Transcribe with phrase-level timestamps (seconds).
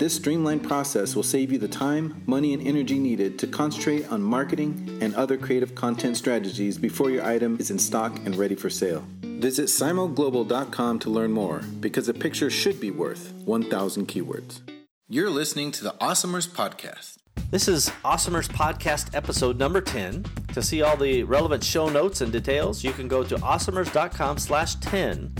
[0.00, 4.22] This streamlined process will save you the time, money, and energy needed to concentrate on
[4.22, 8.70] marketing and other creative content strategies before your item is in stock and ready for
[8.70, 9.04] sale.
[9.20, 14.60] Visit simoglobal.com to learn more because a picture should be worth 1,000 keywords.
[15.06, 17.16] You're listening to the Awesomers Podcast.
[17.50, 20.24] This is Awesomers Podcast episode number 10.
[20.54, 24.76] To see all the relevant show notes and details, you can go to awesomers.com slash
[24.76, 25.34] 10.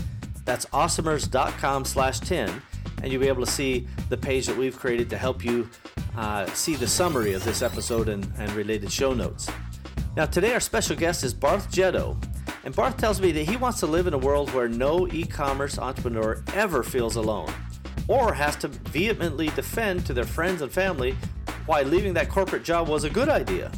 [0.45, 2.61] That's awesomers.com slash 10.
[3.01, 5.69] And you'll be able to see the page that we've created to help you
[6.15, 9.49] uh, see the summary of this episode and, and related show notes.
[10.15, 12.21] Now, today our special guest is Barth Getto,
[12.63, 15.23] And Barth tells me that he wants to live in a world where no e
[15.23, 17.51] commerce entrepreneur ever feels alone
[18.07, 21.15] or has to vehemently defend to their friends and family
[21.65, 23.71] why leaving that corporate job was a good idea.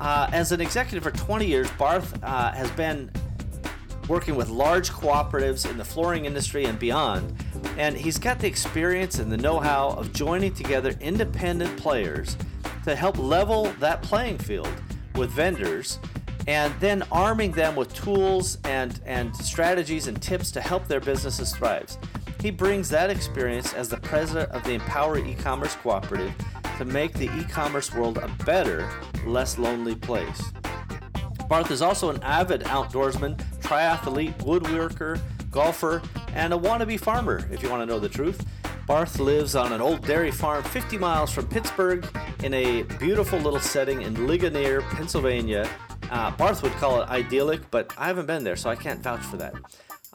[0.00, 3.10] Uh, as an executive for 20 years, Barth uh, has been
[4.08, 7.36] working with large cooperatives in the flooring industry and beyond,
[7.76, 12.36] and he's got the experience and the know how of joining together independent players
[12.84, 14.72] to help level that playing field
[15.14, 15.98] with vendors
[16.46, 21.54] and then arming them with tools and, and strategies and tips to help their businesses
[21.54, 21.94] thrive.
[22.40, 26.32] He brings that experience as the president of the Empower e-commerce cooperative
[26.78, 28.88] to make the e-commerce world a better,
[29.26, 30.40] less lonely place.
[31.48, 35.20] Barth is also an avid outdoorsman, triathlete, woodworker,
[35.50, 36.02] golfer,
[36.34, 38.44] and a wannabe farmer, if you want to know the truth.
[38.86, 42.06] Barth lives on an old dairy farm 50 miles from Pittsburgh
[42.42, 45.68] in a beautiful little setting in Ligonier, Pennsylvania.
[46.10, 49.20] Uh, Barth would call it idyllic, but I haven't been there, so I can't vouch
[49.20, 49.54] for that.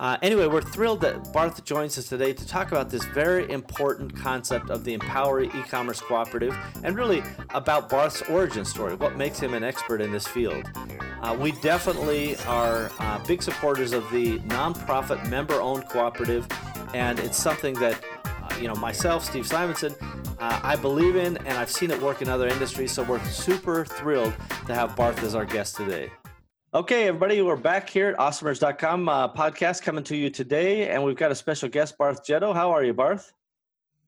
[0.04, 4.14] Uh, anyway, we're thrilled that Barth joins us today to talk about this very important
[4.14, 6.54] concept of the Empower e-commerce cooperative
[6.84, 10.70] and really about Barth's origin story, what makes him an expert in this field.
[11.22, 16.46] Uh, we definitely are uh, big supporters of the nonprofit member-owned cooperative,
[16.94, 19.96] and it's something that uh, you know myself, Steve Simonson,
[20.38, 22.92] uh, I believe in, and I've seen it work in other industries.
[22.92, 24.34] So we're super thrilled
[24.68, 26.12] to have Barth as our guest today.
[26.76, 31.16] Okay, everybody, we're back here at awesomers.com uh, podcast coming to you today, and we've
[31.16, 32.52] got a special guest, Barth Getto.
[32.52, 33.32] How are you, Barth?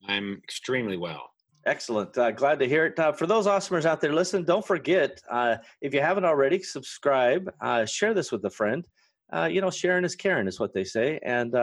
[0.07, 1.29] I'm extremely well.
[1.67, 2.17] Excellent.
[2.17, 2.97] Uh, glad to hear it.
[2.97, 7.53] Uh, for those awesomers out there listen, don't forget uh, if you haven't already, subscribe,
[7.61, 8.87] uh, share this with a friend.
[9.31, 11.53] Uh, you know, sharing is caring, is what they say, and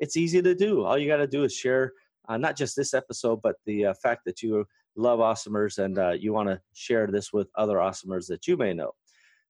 [0.00, 0.82] it's easy to do.
[0.84, 1.92] All you got to do is share
[2.28, 6.60] not just this episode, but the fact that you love awesomers and you want to
[6.74, 8.90] share this with other awesomers that you may know.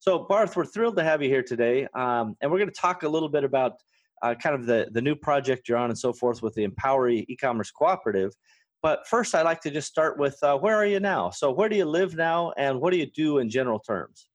[0.01, 3.03] So, Barth, we're thrilled to have you here today, um, and we're going to talk
[3.03, 3.73] a little bit about
[4.23, 7.09] uh, kind of the the new project you're on and so forth with the Empower
[7.09, 8.33] e-commerce cooperative.
[8.81, 11.31] But first, I'd like to just start with uh, where are you now?
[11.31, 14.29] So, where do you live now, and what do you do in general terms?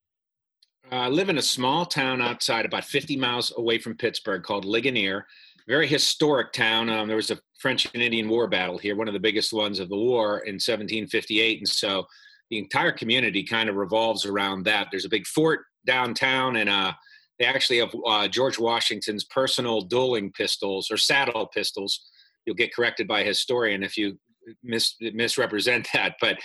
[0.91, 4.65] Uh, I live in a small town outside, about 50 miles away from Pittsburgh, called
[4.65, 5.25] Ligonier.
[5.65, 6.89] Very historic town.
[6.89, 9.79] Um, there was a French and Indian War battle here, one of the biggest ones
[9.79, 12.05] of the war in 1758, and so
[12.53, 14.89] the entire community kind of revolves around that.
[14.91, 16.93] There's a big fort downtown, and uh,
[17.39, 21.99] they actually have uh, George Washington's personal dueling pistols or saddle pistols.
[22.45, 24.19] You'll get corrected by a historian if you
[24.61, 26.13] mis- misrepresent that.
[26.21, 26.37] But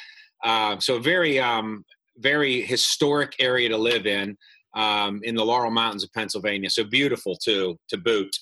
[0.42, 1.84] uh, so very, um,
[2.16, 4.34] very historic area to live in
[4.74, 6.70] um, in the Laurel Mountains of Pennsylvania.
[6.70, 8.34] So beautiful too to boot.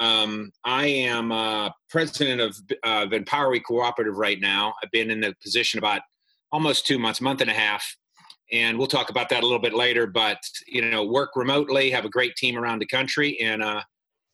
[0.00, 4.74] Um, I am uh, president of uh, Empowery Cooperative right now.
[4.82, 6.00] I've been in the position about
[6.54, 7.96] almost two months, month and a half.
[8.52, 10.06] And we'll talk about that a little bit later.
[10.06, 13.82] But you know, work remotely, have a great team around the country, and uh,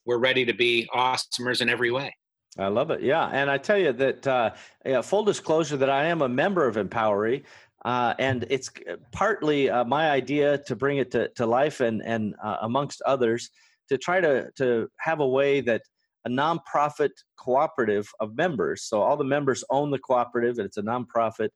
[0.04, 2.14] we're ready to be awesomers in every way.
[2.58, 3.00] I love it.
[3.00, 4.50] Yeah, and I tell you that uh,
[4.84, 7.44] yeah, full disclosure that I am a member of Empowery,
[7.86, 8.68] uh, and it's
[9.12, 13.48] partly uh, my idea to bring it to, to life, and and uh, amongst others,
[13.88, 15.82] to try to to have a way that
[16.26, 18.82] a nonprofit cooperative of members.
[18.82, 21.48] So all the members own the cooperative, and it's a nonprofit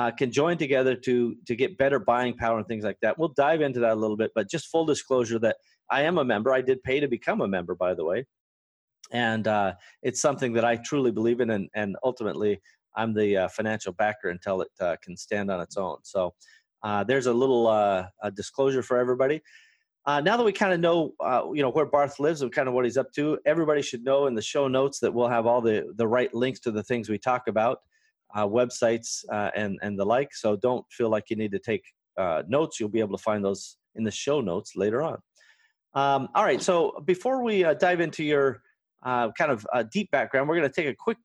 [0.00, 3.18] uh, can join together to to get better buying power and things like that.
[3.18, 5.56] We'll dive into that a little bit, but just full disclosure that
[5.90, 6.54] I am a member.
[6.54, 8.26] I did pay to become a member, by the way,
[9.12, 12.62] and uh, it's something that I truly believe in, and and ultimately
[12.96, 15.98] I'm the uh, financial backer until it uh, can stand on its own.
[16.02, 16.32] So
[16.82, 19.42] uh, there's a little uh, a disclosure for everybody.
[20.06, 22.68] Uh, now that we kind of know, uh, you know, where Barth lives and kind
[22.68, 25.46] of what he's up to, everybody should know in the show notes that we'll have
[25.46, 27.80] all the the right links to the things we talk about,
[28.34, 30.34] Uh, websites uh, and and the like.
[30.34, 31.82] So don't feel like you need to take
[32.16, 32.78] uh, notes.
[32.78, 35.18] You'll be able to find those in the show notes later on.
[35.94, 36.62] Um, all right.
[36.62, 38.62] So before we dive into your
[39.02, 41.18] kind of deep background, we're going to take a quick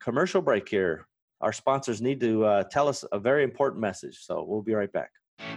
[0.00, 1.06] commercial break here.
[1.40, 4.92] Our sponsors need to uh, tell us a very important message, so we'll be right
[4.92, 5.10] back.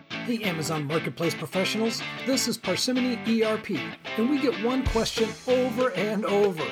[0.09, 3.71] Hey, Amazon Marketplace professionals, this is Parsimony ERP,
[4.17, 6.63] and we get one question over and over.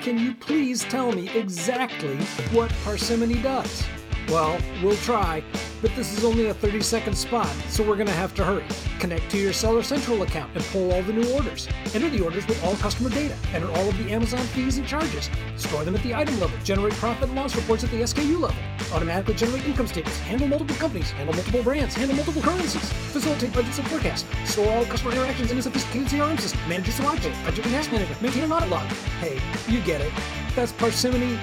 [0.00, 2.16] Can you please tell me exactly
[2.52, 3.84] what Parsimony does?
[4.28, 5.44] Well, we'll try,
[5.82, 8.64] but this is only a 30 second spot, so we're going to have to hurry.
[8.98, 11.68] Connect to your Seller Central account and pull all the new orders.
[11.92, 13.36] Enter the orders with all customer data.
[13.52, 15.28] Enter all of the Amazon fees and charges.
[15.56, 16.56] Store them at the item level.
[16.64, 18.56] Generate profit and loss reports at the SKU level.
[18.92, 20.18] Automatically generate income statements.
[20.20, 21.10] Handle multiple companies.
[21.12, 21.94] Handle multiple brands.
[21.94, 22.92] Handle multiple currencies.
[23.12, 24.24] Facilitate budgets and forecasts.
[24.50, 26.60] Store all customer interactions in a sophisticated CRM system.
[26.68, 27.34] Manage your supply chain.
[27.44, 28.16] Budget and task manager.
[28.20, 28.86] Maintain an audit log.
[29.20, 29.40] Hey,
[29.72, 30.12] you get it.
[30.54, 31.38] That's Parsimony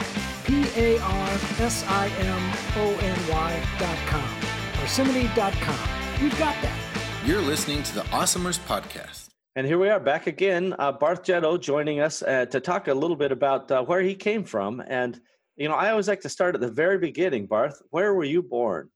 [0.46, 1.30] P A R
[1.60, 4.30] S I M O N Y dot com.
[4.74, 5.90] Parsimony dot com.
[6.22, 6.80] We've got that.
[7.26, 9.28] You're listening to the Awesomers Podcast.
[9.56, 10.76] And here we are back again.
[10.78, 14.14] Uh, Barth Getto joining us uh, to talk a little bit about uh, where he
[14.14, 14.84] came from.
[14.88, 15.20] And,
[15.58, 17.48] you know, I always like to start at the very beginning.
[17.48, 18.90] Barth, where were you born?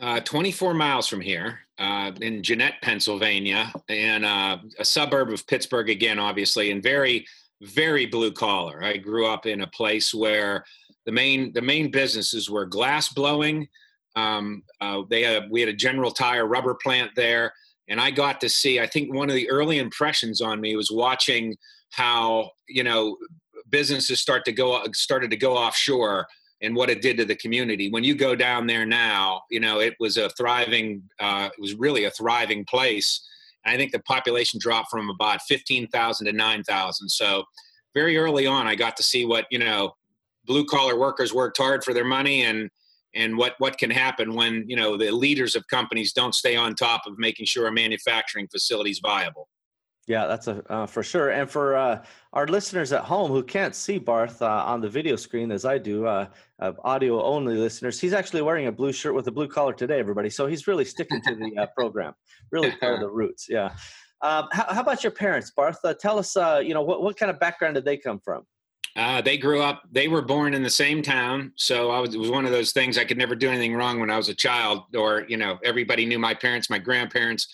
[0.00, 5.90] Uh, 24 miles from here uh, in Jeannette, Pennsylvania, and uh, a suburb of Pittsburgh,
[5.90, 7.26] again, obviously, and very
[7.62, 8.82] very blue collar.
[8.82, 10.64] I grew up in a place where
[11.06, 13.68] the main the main businesses were glass blowing.
[14.16, 17.52] Um, uh, they had we had a General Tire rubber plant there,
[17.88, 18.80] and I got to see.
[18.80, 21.56] I think one of the early impressions on me was watching
[21.90, 23.16] how you know
[23.70, 26.26] businesses start to go started to go offshore
[26.62, 27.90] and what it did to the community.
[27.90, 31.02] When you go down there now, you know it was a thriving.
[31.18, 33.20] Uh, it was really a thriving place
[33.64, 37.08] And I think the population dropped from about 15,000 to 9,000.
[37.08, 37.44] So
[37.94, 39.94] very early on, I got to see what, you know,
[40.46, 42.70] blue collar workers worked hard for their money and,
[43.14, 46.74] and what, what can happen when, you know, the leaders of companies don't stay on
[46.74, 49.49] top of making sure a manufacturing facility is viable.
[50.10, 51.30] Yeah, that's a uh, for sure.
[51.30, 55.14] And for uh, our listeners at home who can't see Barth uh, on the video
[55.14, 56.26] screen as I do, uh,
[56.82, 60.28] audio only listeners, he's actually wearing a blue shirt with a blue collar today, everybody.
[60.28, 62.14] So he's really sticking to the uh, program,
[62.50, 63.46] really part of the roots.
[63.48, 63.66] Yeah.
[64.20, 65.78] Um, how, how, about your parents, Barth?
[65.84, 68.44] Uh, tell us, you know, what, what kind of background did they come from?
[68.96, 69.84] they grew up.
[69.92, 72.16] They were born in the same town, so I was.
[72.16, 72.98] It was one of those things.
[72.98, 76.04] I could never do anything wrong when I was a child, or you know, everybody
[76.04, 77.46] knew my parents, my grandparents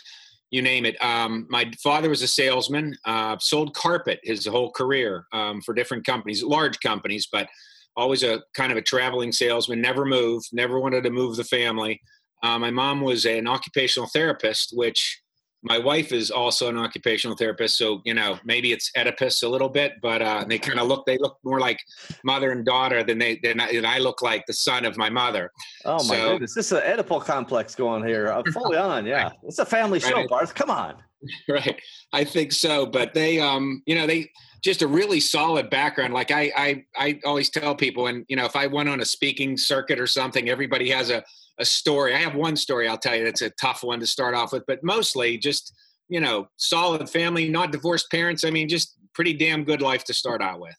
[0.51, 1.03] you name it.
[1.03, 6.07] Um, my father was a salesman, uh, sold carpet his whole career um, for different
[6.07, 7.49] companies, large companies, but
[7.97, 9.81] always a kind of a traveling salesman.
[9.81, 12.01] Never moved, never wanted to move the family.
[12.43, 15.21] Uh, my mom was an occupational therapist, which
[15.67, 19.69] my wife is also an occupational therapist, so you know maybe it's Oedipus a little
[19.69, 21.81] bit, but uh, they kind of look they look more like
[22.25, 25.11] mother and daughter than they than I, than I look like the son of my
[25.11, 25.51] mother.
[25.85, 29.07] Oh my so, goodness, this is an Oedipal complex going here, uh, fully on.
[29.07, 30.29] Yeah, it's a family show, right.
[30.29, 30.55] Barth.
[30.55, 30.97] Come on.
[31.49, 31.81] Right,
[32.13, 34.31] I think so, but they, um, you know, they
[34.63, 36.13] just a really solid background.
[36.13, 39.05] Like I, I, I always tell people, and you know, if I went on a
[39.05, 41.25] speaking circuit or something, everybody has a
[41.59, 42.15] a story.
[42.15, 44.65] I have one story I'll tell you that's a tough one to start off with,
[44.67, 45.75] but mostly just,
[46.09, 48.45] you know, solid family, not divorced parents.
[48.45, 50.77] I mean, just pretty damn good life to start out with.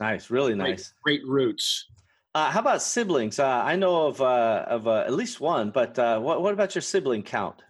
[0.00, 0.92] Nice, really nice.
[1.02, 1.86] Great, great roots.
[2.34, 3.38] Uh, how about siblings?
[3.38, 6.74] Uh, I know of uh, of uh, at least one, but uh, what what about
[6.74, 7.62] your sibling count?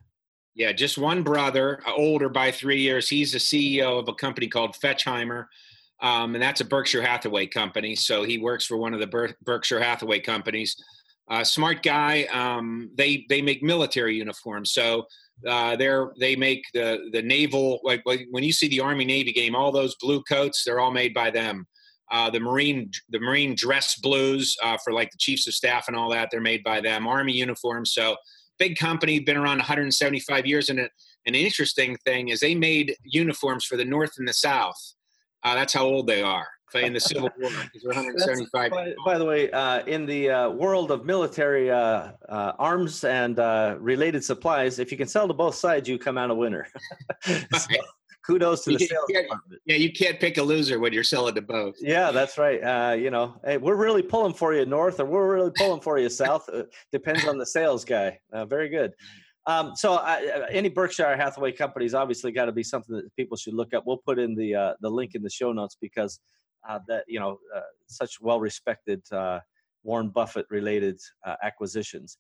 [0.57, 3.09] Yeah, just one brother, uh, older by three years.
[3.09, 5.47] He's the CEO of a company called Fechheimer,
[6.01, 7.95] um, and that's a Berkshire Hathaway company.
[7.95, 10.75] So he works for one of the Ber- Berkshire Hathaway companies
[11.29, 12.25] uh, smart guy.
[12.33, 15.07] Um, they they make military uniforms, so
[15.47, 19.55] uh, they're they make the the naval like, when you see the Army Navy game,
[19.55, 21.67] all those blue coats, they're all made by them.
[22.11, 25.97] Uh, the Marine the Marine dress blues uh, for like the chiefs of staff and
[25.97, 27.07] all that, they're made by them.
[27.07, 28.17] Army uniforms, so
[28.59, 30.71] big company, been around 175 years.
[30.71, 34.81] And an interesting thing is they made uniforms for the North and the South.
[35.43, 36.47] Uh, that's how old they are
[36.85, 38.71] in the Civil War because we're 175.
[38.71, 43.39] By, by, the way, uh, in the uh, world of military uh, uh arms and
[43.39, 46.67] uh, related supplies, if you can sell to both sides, you come out a winner.
[47.25, 47.77] so,
[48.27, 49.61] kudos to you the sales department.
[49.67, 51.77] Yeah, you can't pick a loser when you're selling to both.
[51.81, 52.61] Yeah, that's right.
[52.63, 55.99] Uh, you know, hey, we're really pulling for you north, or we're really pulling for
[55.99, 56.49] you south.
[56.93, 58.19] depends on the sales guy.
[58.49, 58.93] very good.
[59.47, 63.55] Um, so uh, any Berkshire Hathaway companies obviously got to be something that people should
[63.55, 63.85] look up.
[63.87, 66.19] We'll put in the uh, the link in the show notes because
[66.69, 69.41] uh, that you know uh, such well respected uh,
[69.83, 72.19] Warren Buffett related uh, acquisitions.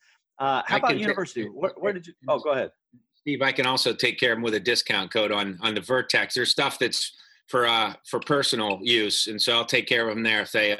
[0.66, 1.44] how I about university?
[1.44, 2.14] take- Where, where did you?
[2.28, 2.70] Oh, go ahead.
[3.14, 5.80] Steve, I can also take care of them with a discount code on on the
[5.80, 6.34] Vertx.
[6.34, 7.12] There's stuff that's
[7.48, 10.76] for uh for personal use, and so I'll take care of them there if they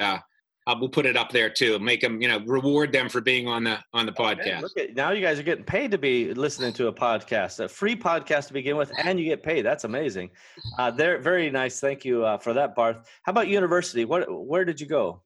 [0.67, 1.79] uh we'll put it up there too.
[1.79, 4.61] Make them, you know, reward them for being on the on the Man, podcast.
[4.61, 7.67] look at now you guys are getting paid to be listening to a podcast, a
[7.67, 9.63] free podcast to begin with, and you get paid.
[9.63, 10.29] That's amazing.
[10.77, 11.79] Uh, they're very nice.
[11.79, 12.97] Thank you uh, for that, Barth.
[13.23, 14.05] How about university?
[14.05, 15.23] What where did you go?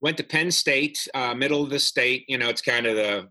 [0.00, 2.24] Went to Penn State, uh, middle of the state.
[2.28, 3.28] You know, it's kind of the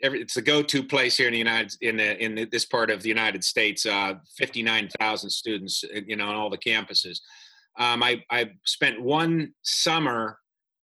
[0.00, 2.88] every, it's the go-to place here in the United in the in the, this part
[2.88, 3.84] of the United States.
[3.84, 7.18] Uh, Fifty-nine thousand students, uh, you know, on all the campuses.
[7.78, 10.38] Um, I I spent one summer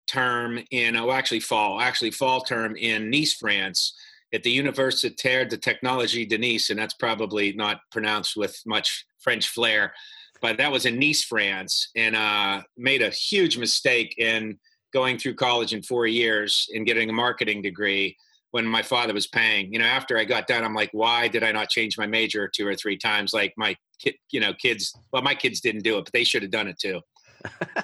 [0.08, 3.94] term in oh actually fall actually fall term in Nice, France,
[4.32, 9.48] at the Universitaire de Technologie de Nice, and that's probably not pronounced with much French
[9.48, 9.92] flair,
[10.40, 14.58] but that was in Nice, France, and uh, made a huge mistake in
[14.92, 18.16] going through college in four years and getting a marketing degree
[18.52, 19.72] when my father was paying.
[19.72, 22.48] You know, after I got done, I'm like, why did I not change my major
[22.48, 24.96] two or three times like my kid, you know, kids?
[25.12, 27.00] Well, my kids didn't do it, but they should have done it too.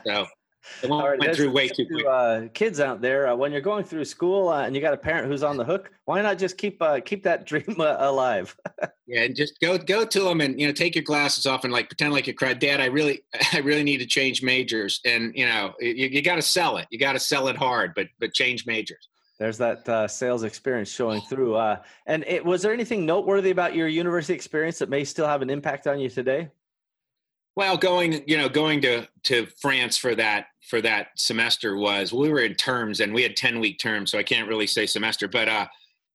[0.05, 0.27] So
[0.83, 2.07] it All right, went through way too to, quick.
[2.07, 4.97] uh, kids out there, uh, when you're going through school uh, and you got a
[4.99, 8.57] parent who's on the hook, why not just keep uh, keep that dream uh, alive?
[9.07, 11.73] Yeah, and just go go to them and you know take your glasses off and
[11.73, 12.81] like pretend like you cried, Dad.
[12.81, 16.43] I really I really need to change majors, and you know you, you got to
[16.43, 16.87] sell it.
[16.91, 19.09] You got to sell it hard, but but change majors.
[19.39, 21.57] There's that uh, sales experience showing through.
[21.57, 25.43] Uh, and it, was there anything noteworthy about your university experience that may still have
[25.43, 26.49] an impact on you today?
[27.57, 32.31] Well, going you know going to to France for that for that semester was we
[32.31, 35.29] were in terms and we had ten week terms, so I can't really say semester,
[35.29, 35.67] but uh,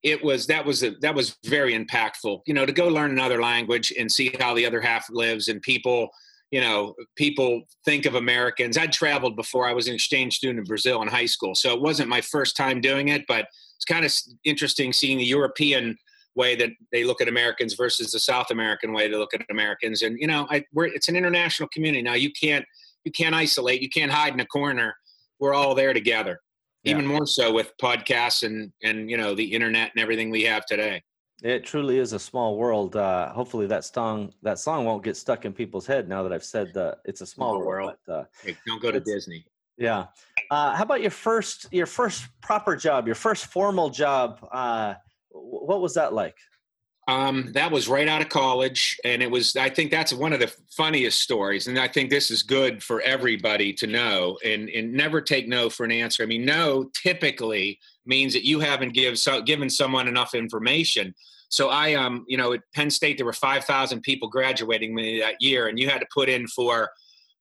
[0.04, 2.42] it was that was a, that was very impactful.
[2.46, 5.62] You know, to go learn another language and see how the other half lives and
[5.62, 6.10] people.
[6.52, 8.76] You know, people think of Americans.
[8.76, 9.70] I'd traveled before.
[9.70, 12.58] I was an exchange student in Brazil in high school, so it wasn't my first
[12.58, 13.24] time doing it.
[13.28, 14.12] But it's kind of
[14.44, 15.96] interesting seeing the European
[16.44, 20.02] way that they look at Americans versus the South American way they look at Americans.
[20.02, 22.16] And you know, I, we're, it's an international community now.
[22.26, 22.66] You can't
[23.06, 23.82] you can't isolate.
[23.82, 24.96] You can't hide in a corner.
[25.40, 26.36] We're all there together.
[26.84, 26.92] Yeah.
[26.94, 30.66] Even more so with podcasts and and you know the internet and everything we have
[30.66, 31.04] today.
[31.42, 32.96] It truly is a small world.
[32.98, 36.44] Uh, hopefully, that song that song won't get stuck in people's head now that I've
[36.56, 37.86] said that it's a small, Small world.
[37.86, 37.98] world.
[38.08, 39.46] But, uh, Hey, don't go to Disney.
[39.78, 40.08] yeah.
[40.52, 44.30] Uh, how about your first your first proper job, your first formal job?
[45.40, 46.36] Wh- what was that like?
[47.08, 49.56] Um, that was right out of college, and it was.
[49.56, 53.02] I think that's one of the funniest stories, and I think this is good for
[53.02, 54.38] everybody to know.
[54.46, 56.22] And and never take no for an answer.
[56.22, 61.16] I mean, no typically means that you haven't give so, given someone enough information.
[61.50, 65.20] So I, um, you know, at Penn State there were five thousand people graduating me
[65.20, 66.92] that year, and you had to put in for,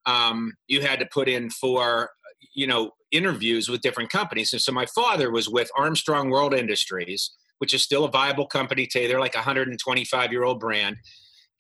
[0.07, 2.09] um, you had to put in for,
[2.55, 4.55] you know, interviews with different companies.
[4.55, 8.87] And so my father was with Armstrong World Industries which is still a viable company
[8.87, 9.07] today.
[9.07, 10.97] They're like a 125 year old brand.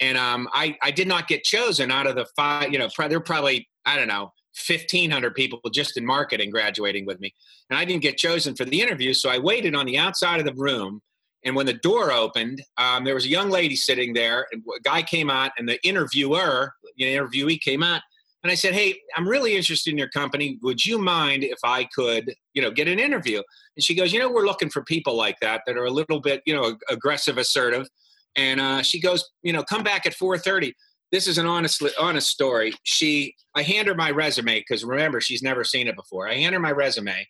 [0.00, 3.08] And um, I, I did not get chosen out of the five, you know, pro-
[3.08, 4.32] there were probably, I don't know,
[4.66, 7.34] 1,500 people just in marketing graduating with me.
[7.70, 9.12] And I didn't get chosen for the interview.
[9.12, 11.00] So I waited on the outside of the room.
[11.44, 14.46] And when the door opened, um, there was a young lady sitting there.
[14.50, 18.02] And a guy came out, and the interviewer, the interviewee came out.
[18.42, 20.58] And I said, Hey, I'm really interested in your company.
[20.62, 23.42] Would you mind if I could, you know, get an interview?
[23.76, 26.20] And she goes, you know, we're looking for people like that that are a little
[26.20, 27.88] bit, you know, aggressive, assertive.
[28.36, 30.72] And uh, she goes, you know, come back at 4:30.
[31.10, 32.74] This is an honest, honest story.
[32.82, 36.28] She, I hand her my resume because remember, she's never seen it before.
[36.28, 37.26] I hand her my resume,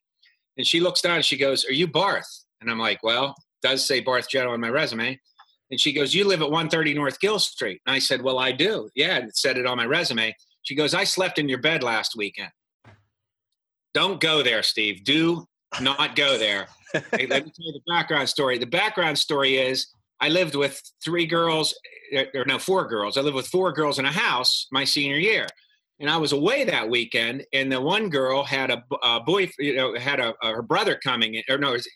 [0.56, 3.86] and she looks down and she goes, "Are you Barth?" And I'm like, "Well, does
[3.86, 5.18] say Barth Getto on my resume."
[5.70, 8.52] And she goes, "You live at 130 North Gill Street." And I said, "Well, I
[8.52, 8.90] do.
[8.94, 12.16] Yeah, it said it on my resume." She goes, "I slept in your bed last
[12.16, 12.50] weekend."
[13.94, 15.04] Don't go there, Steve.
[15.04, 15.46] Do
[15.80, 16.68] not go there.
[16.92, 18.58] hey, let me tell you the background story.
[18.58, 19.86] The background story is
[20.20, 21.74] I lived with three girls,
[22.12, 23.16] eh, or no, four girls.
[23.16, 25.46] I lived with four girls in a house my senior year,
[26.00, 27.44] and I was away that weekend.
[27.52, 30.98] And the one girl had a, a boy, you know, had a, a her brother
[31.02, 31.88] coming in, or no, was-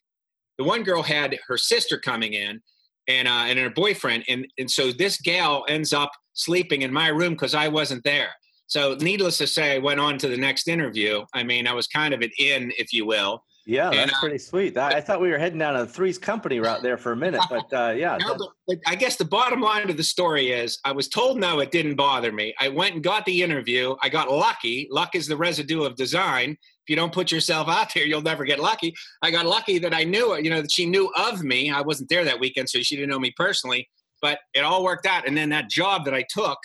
[0.59, 2.61] the one girl had her sister coming in,
[3.09, 7.09] and uh, and her boyfriend, and and so this gal ends up sleeping in my
[7.09, 8.31] room because I wasn't there.
[8.73, 11.27] So, needless to say, I went on to the next interview.
[11.35, 13.45] I mean, I was kind of an in, if you will.
[13.67, 14.79] Yeah, And, that's uh, pretty sweet.
[14.79, 17.43] I, I thought we were heading down a Three's Company route there for a minute,
[17.51, 18.35] but uh, yeah, No,
[18.67, 21.71] but I guess the bottom line of the story is I was told no, it
[21.71, 22.55] didn't bother me.
[22.59, 23.95] I went and got the interview.
[24.01, 24.89] I got lucky.
[24.91, 26.53] Luck is the residue of design.
[26.53, 28.95] if you don't put yourself out there, you'll never get lucky.
[29.21, 31.71] I got lucky that I knew you know, that she knew of me.
[31.71, 33.87] I wasn't there that weekend, so she didn't know me personally,
[34.23, 35.29] but it all worked out.
[35.29, 36.59] And then that job that I took,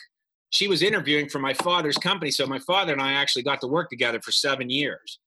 [0.50, 2.32] she was interviewing for my father's company.
[2.32, 5.20] So my father and I actually got to work together for seven years.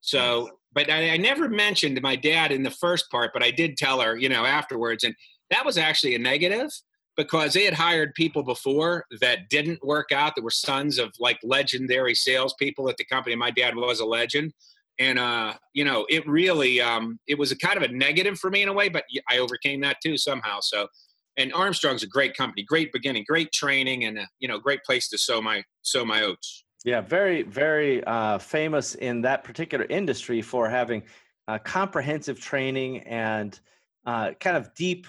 [0.00, 3.76] So, but I, I never mentioned my dad in the first part, but I did
[3.76, 5.04] tell her, you know, afterwards.
[5.04, 5.14] And
[5.50, 6.70] that was actually a negative
[7.16, 11.38] because they had hired people before that didn't work out that were sons of like
[11.42, 13.34] legendary salespeople at the company.
[13.34, 14.52] My dad was a legend.
[14.98, 18.50] And, uh, you know, it really, um, it was a kind of a negative for
[18.50, 20.60] me in a way, but I overcame that too somehow.
[20.60, 20.88] So,
[21.36, 25.08] and Armstrong's a great company, great beginning, great training, and, a, you know, great place
[25.08, 26.64] to sow my, sow my oats.
[26.84, 31.02] Yeah, very, very uh, famous in that particular industry for having
[31.48, 33.58] uh, comprehensive training and
[34.06, 35.06] uh, kind of deep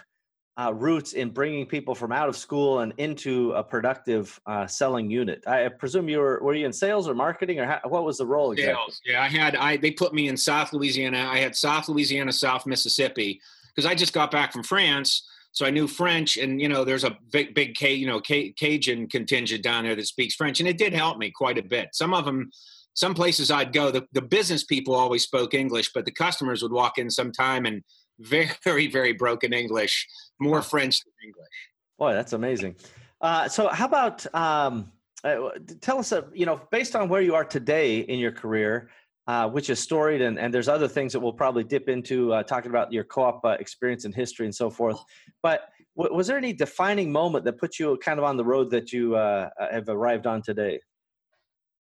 [0.60, 5.10] uh, roots in bringing people from out of school and into a productive uh, selling
[5.10, 5.46] unit.
[5.46, 8.26] I presume you were were you in sales or marketing or how, what was the
[8.26, 8.74] role exactly?
[8.74, 9.02] Sales.
[9.06, 11.28] Yeah, I had I they put me in South Louisiana.
[11.30, 15.30] I had South Louisiana, South Mississippi because I just got back from France.
[15.58, 18.54] So I knew French, and you know, there's a big, big K, you know, C-
[18.56, 21.90] Cajun contingent down there that speaks French, and it did help me quite a bit.
[21.94, 22.52] Some of them,
[22.94, 26.72] some places I'd go, the, the business people always spoke English, but the customers would
[26.72, 27.84] walk in sometime and
[28.20, 30.08] very, very broken English,
[30.40, 31.48] more French than English.
[31.98, 32.76] Boy, that's amazing.
[33.20, 34.92] Uh, so, how about um,
[35.24, 35.50] uh,
[35.82, 38.92] tell us, uh, you know, based on where you are today in your career,
[39.28, 42.44] uh, which is storied, and, and there's other things that we'll probably dip into uh,
[42.44, 45.00] talking about your co-op uh, experience and history and so forth.
[45.44, 48.72] But w- was there any defining moment that put you kind of on the road
[48.72, 50.80] that you have arrived on today?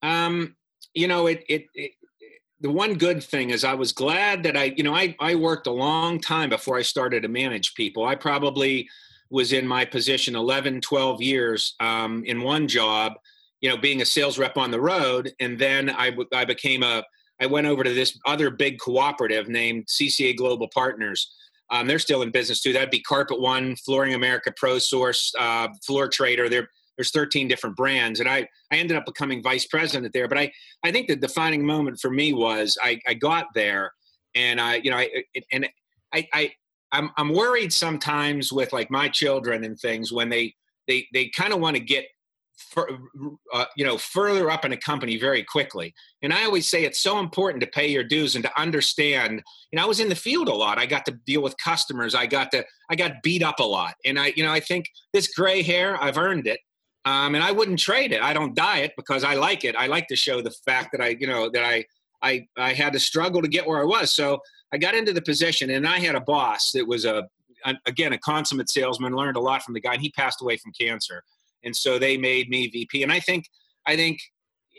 [0.02, 0.56] Um,
[0.94, 1.92] you know, it, it, it
[2.60, 5.66] the one good thing is I was glad that I, you know, I, I worked
[5.66, 8.04] a long time before I started to manage people.
[8.04, 8.88] I probably
[9.30, 13.14] was in my position 11, 12 years um, in one job,
[13.60, 15.32] you know, being a sales rep on the road.
[15.38, 17.04] And then I, I became a,
[17.40, 21.34] I went over to this other big cooperative named CCA Global Partners.
[21.70, 22.72] Um, they're still in business too.
[22.72, 26.48] That'd be Carpet One, Flooring America, Pro Source, uh, Floor Trader.
[26.48, 30.50] There's 13 different brands and i i ended up becoming vice president there but i
[30.82, 33.92] i think the defining moment for me was i i got there
[34.34, 35.08] and i you know i
[35.52, 35.68] and
[36.12, 36.52] i i
[36.90, 40.56] i'm, I'm worried sometimes with like my children and things when they
[40.88, 42.06] they they kind of want to get
[42.58, 42.90] for,
[43.52, 46.98] uh, you know further up in a company very quickly and i always say it's
[46.98, 49.40] so important to pay your dues and to understand
[49.70, 52.16] you know i was in the field a lot i got to deal with customers
[52.16, 54.86] i got to i got beat up a lot and i you know i think
[55.12, 56.58] this gray hair i've earned it
[57.08, 58.20] um, and I wouldn't trade it.
[58.20, 59.74] I don't diet because I like it.
[59.76, 61.84] I like to show the fact that I, you know, that I,
[62.20, 64.10] I, I had to struggle to get where I was.
[64.10, 64.40] So
[64.74, 67.26] I got into the position, and I had a boss that was a,
[67.86, 69.14] again, a consummate salesman.
[69.14, 71.22] Learned a lot from the guy, and he passed away from cancer.
[71.68, 73.02] And so they made me VP.
[73.02, 73.44] And I think,
[73.86, 74.18] I think,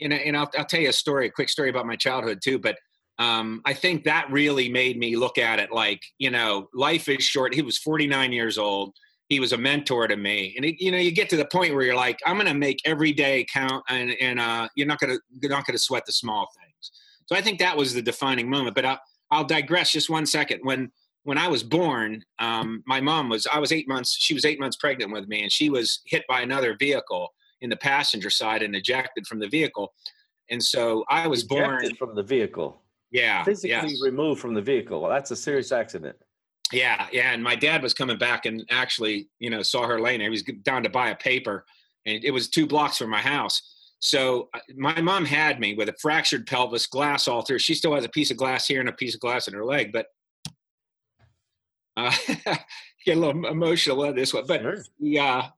[0.02, 2.58] and, and I'll, I'll tell you a story, a quick story about my childhood too.
[2.58, 2.76] But
[3.18, 7.22] um, I think that really made me look at it like, you know, life is
[7.22, 7.54] short.
[7.54, 8.94] He was 49 years old
[9.30, 10.54] he was a mentor to me.
[10.56, 12.54] And it, you know, you get to the point where you're like, I'm going to
[12.54, 15.82] make every day count, and and uh, you're not going to you're not going to
[15.82, 16.90] sweat the small things.
[17.26, 18.74] So I think that was the defining moment.
[18.74, 19.00] But I'll,
[19.30, 20.60] I'll digress just one second.
[20.64, 20.90] When
[21.24, 24.16] when I was born, um, my mom was I was eight months.
[24.18, 27.70] She was eight months pregnant with me, and she was hit by another vehicle in
[27.70, 29.92] the passenger side and ejected from the vehicle.
[30.50, 32.82] And so I was ejected born from the vehicle.
[33.10, 34.02] Yeah, physically yes.
[34.02, 35.00] removed from the vehicle.
[35.00, 36.16] Well, that's a serious accident.
[36.72, 37.32] Yeah, yeah.
[37.32, 40.28] And my dad was coming back and actually, you know, saw her laying there.
[40.28, 41.66] He was down to buy a paper,
[42.06, 43.62] and it was two blocks from my house.
[43.98, 47.58] So uh, my mom had me with a fractured pelvis, glass all through.
[47.58, 49.64] She still has a piece of glass here and a piece of glass in her
[49.64, 50.06] leg, but
[52.06, 52.12] uh,
[53.04, 54.44] get a little emotional on this one.
[54.46, 54.84] But sure.
[54.98, 55.48] yeah,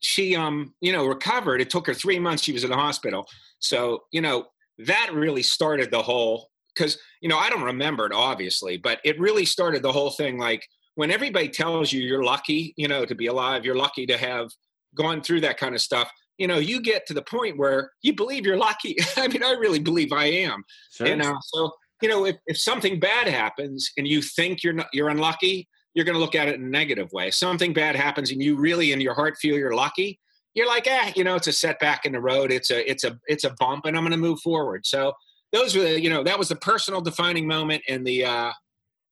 [0.00, 1.60] she um, you know, recovered.
[1.60, 2.42] It took her three months.
[2.42, 3.26] She was in the hospital.
[3.58, 4.46] So you know,
[4.78, 9.18] that really started the whole because you know I don't remember it obviously, but it
[9.18, 10.38] really started the whole thing.
[10.38, 14.16] Like when everybody tells you you're lucky, you know, to be alive, you're lucky to
[14.16, 14.50] have
[14.94, 16.10] gone through that kind of stuff.
[16.38, 18.96] You know, you get to the point where you believe you're lucky.
[19.16, 20.64] I mean, I really believe I am.
[20.92, 21.08] Sure.
[21.08, 24.88] You know, so you know, if, if something bad happens and you think you're not
[24.92, 25.68] you're unlucky,
[25.98, 27.28] you're going to look at it in a negative way.
[27.28, 30.20] Something bad happens and you really in your heart feel you're lucky.
[30.54, 32.52] You're like, eh, you know, it's a setback in the road.
[32.52, 34.86] It's a it's a it's a bump, and I'm going to move forward.
[34.86, 35.12] So
[35.52, 38.52] those were the, you know that was the personal defining moment and the uh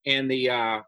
[0.07, 0.81] and the uh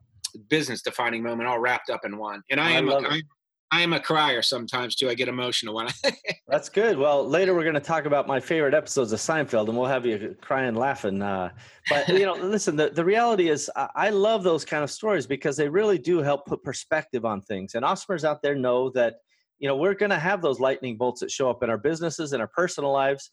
[0.49, 3.23] business defining moment all wrapped up in one and i, I am a, I,
[3.71, 6.13] I am a crier sometimes too i get emotional when i
[6.49, 9.77] that's good well later we're going to talk about my favorite episodes of seinfeld and
[9.77, 11.51] we'll have you crying laughing uh
[11.89, 15.57] but you know listen the, the reality is I, love those kind of stories because
[15.57, 19.17] they really do help put perspective on things and awesomers out there know that
[19.59, 22.33] you know we're going to have those lightning bolts that show up in our businesses
[22.33, 23.31] and our personal lives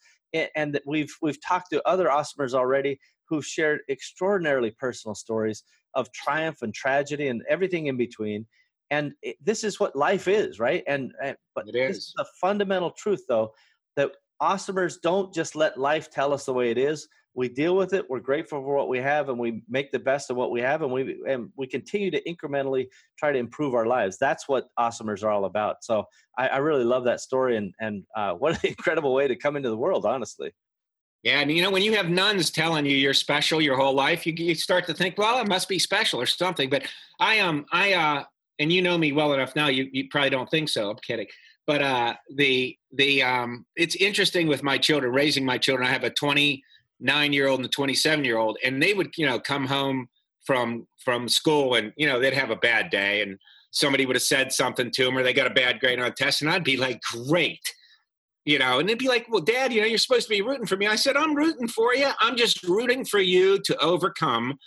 [0.55, 6.61] and we've we've talked to other awesomers already who've shared extraordinarily personal stories of triumph
[6.61, 8.45] and tragedy and everything in between.
[8.91, 10.83] And it, this is what life is, right?
[10.87, 13.53] And, and but it is the fundamental truth, though,
[13.95, 17.07] that awesomers don't just let life tell us the way it is.
[17.33, 18.09] We deal with it.
[18.09, 20.83] We're grateful for what we have, and we make the best of what we have,
[20.83, 22.87] and we and we continue to incrementally
[23.19, 24.17] try to improve our lives.
[24.17, 25.83] That's what awesomers are all about.
[25.83, 26.05] So
[26.37, 29.57] I, I really love that story, and and uh, what an incredible way to come
[29.57, 30.51] into the world, honestly.
[31.23, 34.25] Yeah, and you know when you have nuns telling you you're special your whole life,
[34.25, 36.69] you, you start to think, well, it must be special or something.
[36.69, 36.83] But
[37.19, 38.23] I um I uh
[38.59, 39.67] and you know me well enough now.
[39.67, 40.89] You you probably don't think so.
[40.89, 41.27] I'm kidding.
[41.67, 45.87] But uh the the um it's interesting with my children raising my children.
[45.87, 49.25] I have a 29 year old and a 27 year old, and they would you
[49.25, 50.07] know come home
[50.45, 53.37] from from school and you know they'd have a bad day and
[53.71, 56.11] somebody would have said something to them or they got a bad grade on a
[56.11, 57.59] test and I'd be like, great
[58.45, 60.67] you know, and they'd be like, well, dad, you know, you're supposed to be rooting
[60.67, 60.85] for me.
[60.85, 62.09] I said, I'm rooting for you.
[62.19, 64.59] I'm just rooting for you to overcome.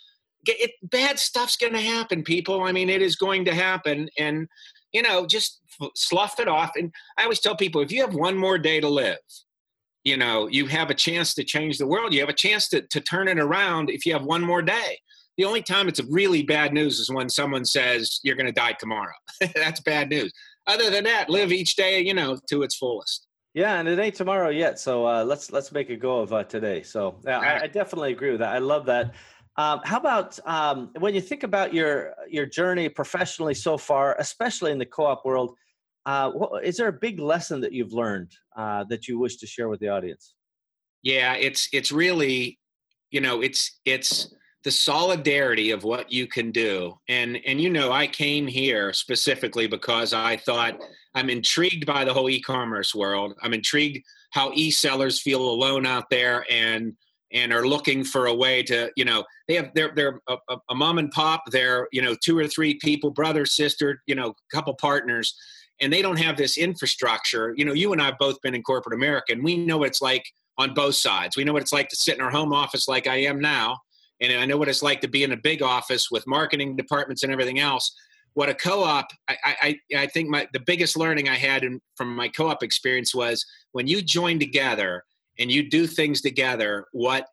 [0.48, 2.62] It, bad stuff's going to happen, people.
[2.62, 4.08] I mean, it is going to happen.
[4.18, 4.48] And,
[4.92, 5.60] you know, just
[5.94, 6.72] slough it off.
[6.76, 9.18] And I always tell people if you have one more day to live,
[10.04, 12.14] you know, you have a chance to change the world.
[12.14, 14.98] You have a chance to, to turn it around if you have one more day.
[15.36, 18.72] The only time it's really bad news is when someone says you're going to die
[18.72, 19.12] tomorrow.
[19.54, 20.32] That's bad news.
[20.66, 23.28] Other than that, live each day, you know, to its fullest.
[23.54, 26.44] Yeah, and it ain't tomorrow yet, so uh, let's let's make a go of uh,
[26.44, 26.82] today.
[26.82, 28.54] So yeah, I, I, definitely agree with that.
[28.54, 29.14] I love that.
[29.58, 34.70] Um, how about um, when you think about your your journey professionally so far, especially
[34.70, 35.56] in the co-op world?
[36.06, 39.46] Uh, what, is there a big lesson that you've learned uh, that you wish to
[39.48, 40.34] share with the audience?
[41.02, 42.60] Yeah, it's it's really,
[43.10, 47.90] you know, it's it's the solidarity of what you can do, and and you know,
[47.90, 50.78] I came here specifically because I thought
[51.16, 53.34] I'm intrigued by the whole e-commerce world.
[53.42, 56.92] I'm intrigued how e-sellers feel alone out there and
[57.32, 60.36] and are looking for a way to, you know, they have they're they're a,
[60.70, 64.34] a mom and pop, they're you know two or three people, brother, sister, you know,
[64.52, 65.34] couple partners,
[65.80, 67.54] and they don't have this infrastructure.
[67.56, 69.88] You know, you and I have both been in corporate America, and we know what
[69.88, 70.24] it's like
[70.56, 71.36] on both sides.
[71.36, 73.78] We know what it's like to sit in our home office like I am now,
[74.20, 77.22] and I know what it's like to be in a big office with marketing departments
[77.22, 77.94] and everything else
[78.34, 82.14] what a co-op I, I, I think my the biggest learning I had in, from
[82.14, 85.02] my co-op experience was when you join together
[85.38, 87.26] and you do things together what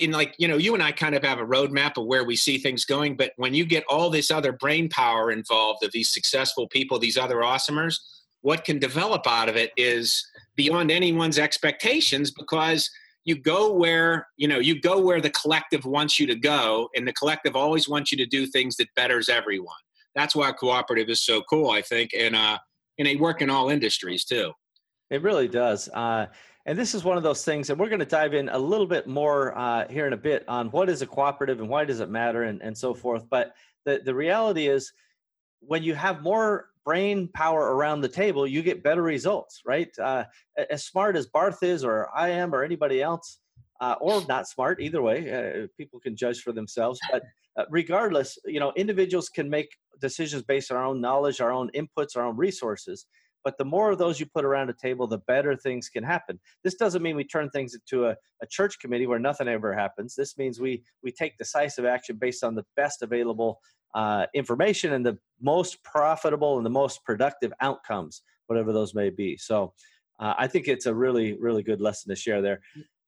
[0.00, 2.36] in like you know you and I kind of have a roadmap of where we
[2.36, 6.08] see things going but when you get all this other brain power involved of these
[6.08, 7.98] successful people these other awesomers
[8.42, 12.90] what can develop out of it is beyond anyone's expectations because
[13.24, 17.06] you go where you know you go where the collective wants you to go and
[17.06, 19.74] the collective always wants you to do things that betters everyone
[20.18, 22.58] that's why cooperative is so cool, I think, and uh,
[22.98, 24.52] and they work in all industries too.
[25.10, 25.88] It really does.
[25.88, 26.26] Uh,
[26.68, 28.86] and this is one of those things, and we're going to dive in a little
[28.86, 32.00] bit more uh, here in a bit on what is a cooperative and why does
[32.00, 33.24] it matter and, and so forth.
[33.30, 33.54] But
[33.86, 34.92] the, the reality is,
[35.60, 39.88] when you have more brain power around the table, you get better results, right?
[39.98, 40.24] Uh,
[40.68, 43.38] as smart as Barth is, or I am, or anybody else,
[43.80, 47.00] uh, or not smart, either way, uh, people can judge for themselves.
[47.10, 47.22] But
[47.56, 49.70] uh, regardless, you know, individuals can make
[50.02, 53.06] decisions based on our own knowledge, our own inputs, our own resources.
[53.48, 56.38] But the more of those you put around a table, the better things can happen.
[56.64, 60.14] This doesn't mean we turn things into a, a church committee where nothing ever happens.
[60.14, 63.62] This means we we take decisive action based on the best available
[63.94, 69.38] uh, information and the most profitable and the most productive outcomes, whatever those may be.
[69.38, 69.72] So,
[70.20, 72.60] uh, I think it's a really really good lesson to share there.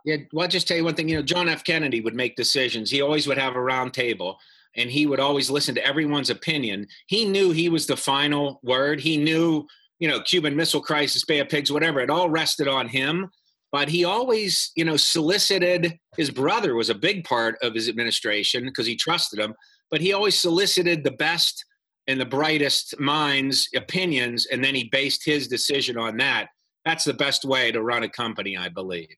[0.06, 1.10] Yeah, well, I'll just tell you one thing.
[1.10, 1.64] You know, John F.
[1.64, 2.90] Kennedy would make decisions.
[2.90, 4.38] He always would have a round table
[4.74, 6.86] and he would always listen to everyone's opinion.
[7.08, 9.00] He knew he was the final word.
[9.00, 9.66] He knew,
[10.00, 12.00] you know, Cuban Missile Crisis, Bay of Pigs, whatever.
[12.00, 13.30] It all rested on him.
[13.72, 15.96] But he always, you know, solicited.
[16.16, 19.54] His brother was a big part of his administration because he trusted him.
[19.92, 21.64] But he always solicited the best
[22.08, 26.48] and the brightest minds' opinions, and then he based his decision on that.
[26.84, 29.08] That's the best way to run a company, I believe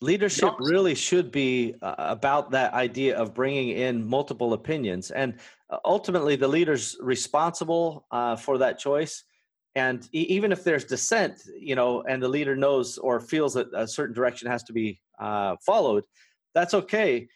[0.00, 5.34] leadership really should be uh, about that idea of bringing in multiple opinions and
[5.70, 9.24] uh, ultimately the leader's responsible uh, for that choice
[9.76, 13.68] and e- even if there's dissent you know and the leader knows or feels that
[13.74, 16.02] a certain direction has to be uh, followed
[16.54, 17.28] that's okay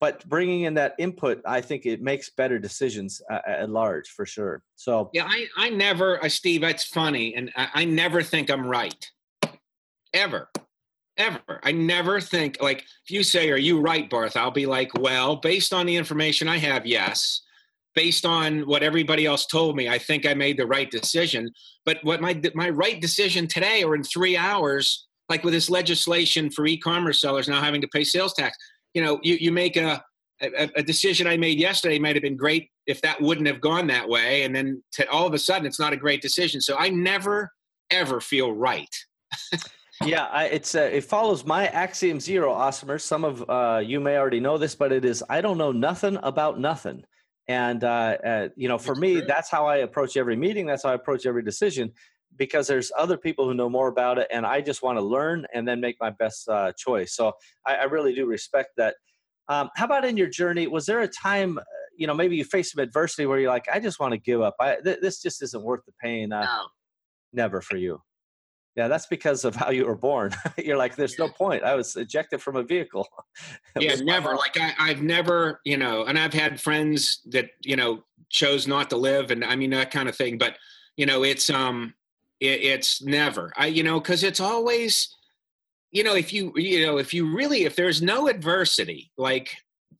[0.00, 4.24] but bringing in that input i think it makes better decisions uh, at large for
[4.24, 8.50] sure so yeah i, I never uh, steve that's funny and I, I never think
[8.50, 9.10] i'm right
[10.14, 10.48] ever
[11.16, 11.60] ever.
[11.62, 15.36] I never think like if you say, "Are you right, Barth?" I'll be like, "Well,
[15.36, 17.42] based on the information I have, yes.
[17.94, 21.50] Based on what everybody else told me, I think I made the right decision.
[21.84, 26.50] But what my my right decision today or in three hours, like with this legislation
[26.50, 28.56] for e-commerce sellers now having to pay sales tax.
[28.94, 30.02] You know, you, you make a,
[30.42, 33.86] a, a decision I made yesterday might have been great if that wouldn't have gone
[33.86, 34.42] that way.
[34.42, 36.60] And then to, all of a sudden it's not a great decision.
[36.60, 37.52] So I never,
[37.90, 38.94] ever feel right.
[40.04, 43.00] yeah, I, it's uh, it follows my axiom zero, Awesomer.
[43.00, 46.18] Some of uh, you may already know this, but it is I don't know nothing
[46.22, 47.04] about nothing.
[47.50, 50.66] And uh, uh you know, for me, that's how I approach every meeting.
[50.66, 51.92] That's how I approach every decision
[52.36, 55.44] because there's other people who know more about it and i just want to learn
[55.52, 57.14] and then make my best uh, choice.
[57.14, 57.32] So
[57.66, 58.94] I, I, really do respect that.
[59.48, 61.62] Um, how about in your journey was there a time uh,
[61.96, 64.40] you know maybe you faced some adversity where you're like i just want to give
[64.40, 64.54] up.
[64.60, 66.32] I, th- this just isn't worth the pain.
[66.32, 66.66] Uh, no.
[67.32, 68.00] never for you
[68.80, 70.34] yeah that's because of how you were born.
[70.58, 71.62] You're like there's no point.
[71.62, 73.06] I was ejected from a vehicle.
[73.78, 78.02] Yeah never like I, i've never you know and i've had friends that you know
[78.28, 80.56] chose not to live and i mean that kind of thing but
[80.96, 81.94] you know it's um
[82.40, 83.52] it, it's never.
[83.56, 85.14] I you know because it's always
[85.92, 89.56] you know if you you know if you really if there's no adversity like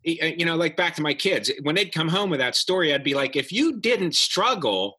[0.09, 2.95] uh, you know like back to my kids when they'd come home with that story
[2.95, 4.97] i'd be like if you didn't struggle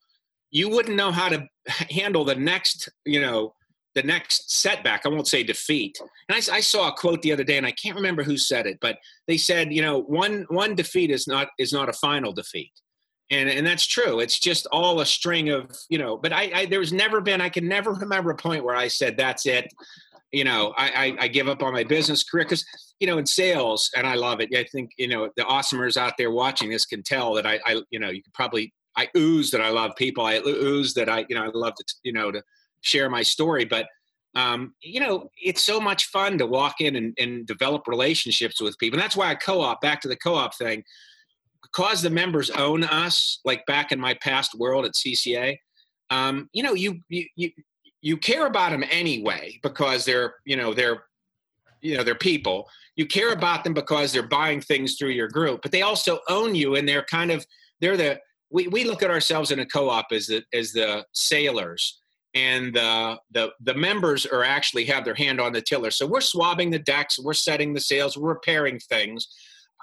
[0.51, 1.47] you wouldn't know how to
[1.89, 3.53] handle the next you know
[3.95, 5.05] the next setback.
[5.05, 5.99] I won't say defeat.
[6.29, 8.65] And I, I, saw a quote the other day and i can't remember who said
[8.65, 12.31] it but they said you know one one defeat is not is not a final
[12.31, 12.71] defeat.
[13.29, 14.19] And and that's true.
[14.19, 17.49] It's just all a string of you know but i, I there's never been i
[17.49, 19.71] can never remember a point where i said that's it.
[20.31, 22.65] You know i i, I give up on my business career because
[22.99, 24.55] you know in sales and i love it.
[24.55, 27.81] I think you know the awesomers out there watching this can tell that i i
[27.89, 30.25] you know you could probably i ooze that i love people.
[30.25, 32.41] I ooze that i you know i love to you know to
[32.81, 33.87] share my story but
[34.35, 38.77] um, you know, it's so much fun to walk in and, and develop relationships with
[38.77, 38.97] people.
[38.97, 40.83] And that's why I co-op, back to the co-op thing,
[41.61, 45.57] because the members own us, like back in my past world at CCA,
[46.09, 47.51] um, you know, you, you, you,
[48.01, 51.03] you care about them anyway because they're, you know, they're,
[51.81, 52.69] you know, they're people.
[52.95, 56.55] You care about them because they're buying things through your group, but they also own
[56.55, 57.45] you and they're kind of,
[57.79, 62.00] they're the, we, we look at ourselves in a co-op as the, as the sailors
[62.33, 65.91] and the, the the members are actually have their hand on the tiller.
[65.91, 69.27] So we're swabbing the decks, we're setting the sails, we're repairing things,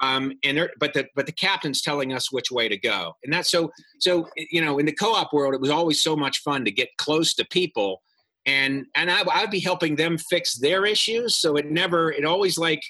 [0.00, 3.50] um, and but the but the captain's telling us which way to go, and that's
[3.50, 6.70] so so you know in the co-op world it was always so much fun to
[6.70, 8.02] get close to people,
[8.46, 12.58] and and I, I'd be helping them fix their issues, so it never it always
[12.58, 12.82] like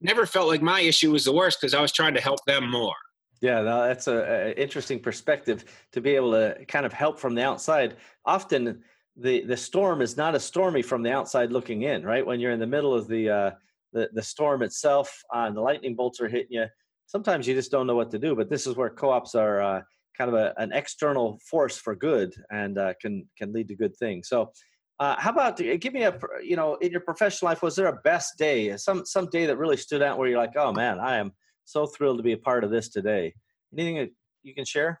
[0.00, 2.70] never felt like my issue was the worst because I was trying to help them
[2.70, 2.94] more.
[3.40, 7.34] Yeah, no, that's a, a, interesting perspective to be able to kind of help from
[7.34, 7.96] the outside.
[8.24, 8.82] Often,
[9.16, 12.26] the the storm is not as stormy from the outside looking in, right?
[12.26, 13.50] When you're in the middle of the uh,
[13.92, 16.66] the, the storm itself uh, and the lightning bolts are hitting you,
[17.06, 18.34] sometimes you just don't know what to do.
[18.34, 19.82] But this is where co-ops are uh,
[20.18, 23.96] kind of a, an external force for good and uh, can can lead to good
[23.96, 24.28] things.
[24.28, 24.50] So,
[24.98, 28.00] uh, how about give me a you know in your professional life was there a
[28.02, 31.16] best day some some day that really stood out where you're like oh man I
[31.16, 31.32] am
[31.64, 33.34] so thrilled to be a part of this today.
[33.72, 34.10] Anything
[34.42, 35.00] you can share?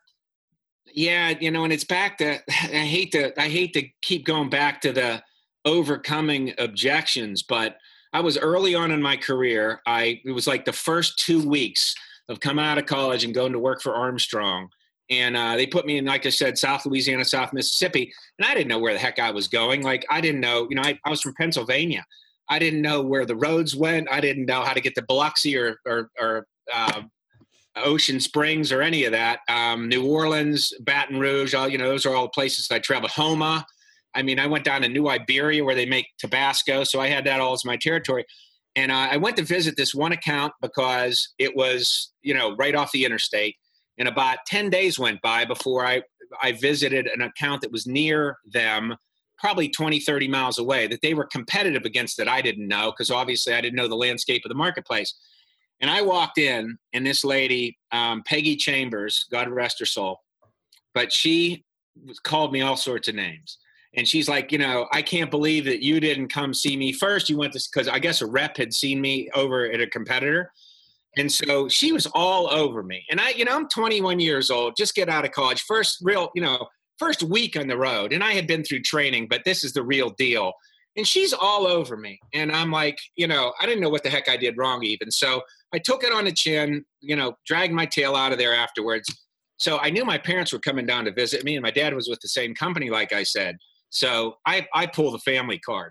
[0.92, 4.50] Yeah, you know, and it's back to I hate to I hate to keep going
[4.50, 5.22] back to the
[5.64, 7.78] overcoming objections, but
[8.12, 9.80] I was early on in my career.
[9.86, 11.94] I it was like the first two weeks
[12.28, 14.68] of coming out of college and going to work for Armstrong.
[15.10, 18.54] And uh, they put me in, like I said, South Louisiana, South Mississippi, and I
[18.54, 19.82] didn't know where the heck I was going.
[19.82, 22.04] Like I didn't know, you know, I, I was from Pennsylvania.
[22.48, 24.08] I didn't know where the roads went.
[24.10, 27.02] I didn't know how to get to Biloxi or or, or uh,
[27.76, 29.40] Ocean Springs or any of that.
[29.48, 33.12] Um, New Orleans, Baton Rouge, all you know, those are all places I traveled.
[33.12, 33.66] Houma,
[34.14, 37.24] I mean, I went down to New Iberia where they make Tabasco, so I had
[37.26, 38.24] that all as my territory.
[38.76, 42.74] And uh, I went to visit this one account because it was, you know, right
[42.74, 43.56] off the interstate.
[43.98, 46.02] And about 10 days went by before I,
[46.42, 48.96] I visited an account that was near them,
[49.38, 53.10] probably 20, 30 miles away, that they were competitive against that I didn't know because
[53.10, 55.14] obviously I didn't know the landscape of the marketplace.
[55.80, 60.20] And I walked in, and this lady, um, Peggy Chambers, God rest her soul,
[60.94, 61.64] but she
[62.22, 63.58] called me all sorts of names
[63.96, 67.30] and she's like, you know, I can't believe that you didn't come see me first.
[67.30, 70.50] You went to because I guess a rep had seen me over at a competitor,
[71.16, 73.04] and so she was all over me.
[73.10, 76.30] And I, you know, I'm 21 years old, just get out of college, first real,
[76.34, 76.66] you know,
[76.98, 79.82] first week on the road, and I had been through training, but this is the
[79.82, 80.52] real deal.
[80.96, 84.10] And she's all over me, and I'm like, you know, I didn't know what the
[84.10, 85.10] heck I did wrong even.
[85.10, 85.42] So
[85.74, 89.12] I took it on the chin, you know, dragged my tail out of there afterwards.
[89.56, 92.08] So I knew my parents were coming down to visit me, and my dad was
[92.08, 93.56] with the same company, like I said.
[93.90, 95.90] So I, I pull the family card.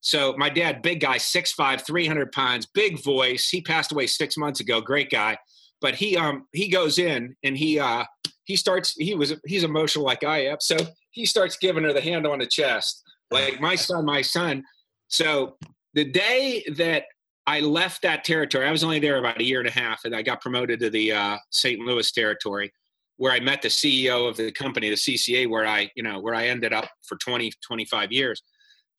[0.00, 3.48] So my dad, big guy, 6'5", 300 pounds, big voice.
[3.48, 4.80] He passed away six months ago.
[4.80, 5.38] Great guy.
[5.80, 8.04] But he um he goes in and he uh
[8.44, 10.58] he starts he was he's emotional like I am.
[10.60, 10.76] So
[11.10, 13.02] he starts giving her the hand on the chest.
[13.30, 14.64] Like my son, my son,
[15.08, 15.56] So
[15.94, 17.04] the day that
[17.50, 20.14] I left that territory, I was only there about a year and a half, and
[20.14, 21.80] I got promoted to the uh, St.
[21.80, 22.72] Louis territory,
[23.16, 26.36] where I met the CEO of the company, the CCA, where I, you know, where
[26.36, 28.40] I ended up for 20, 25 years.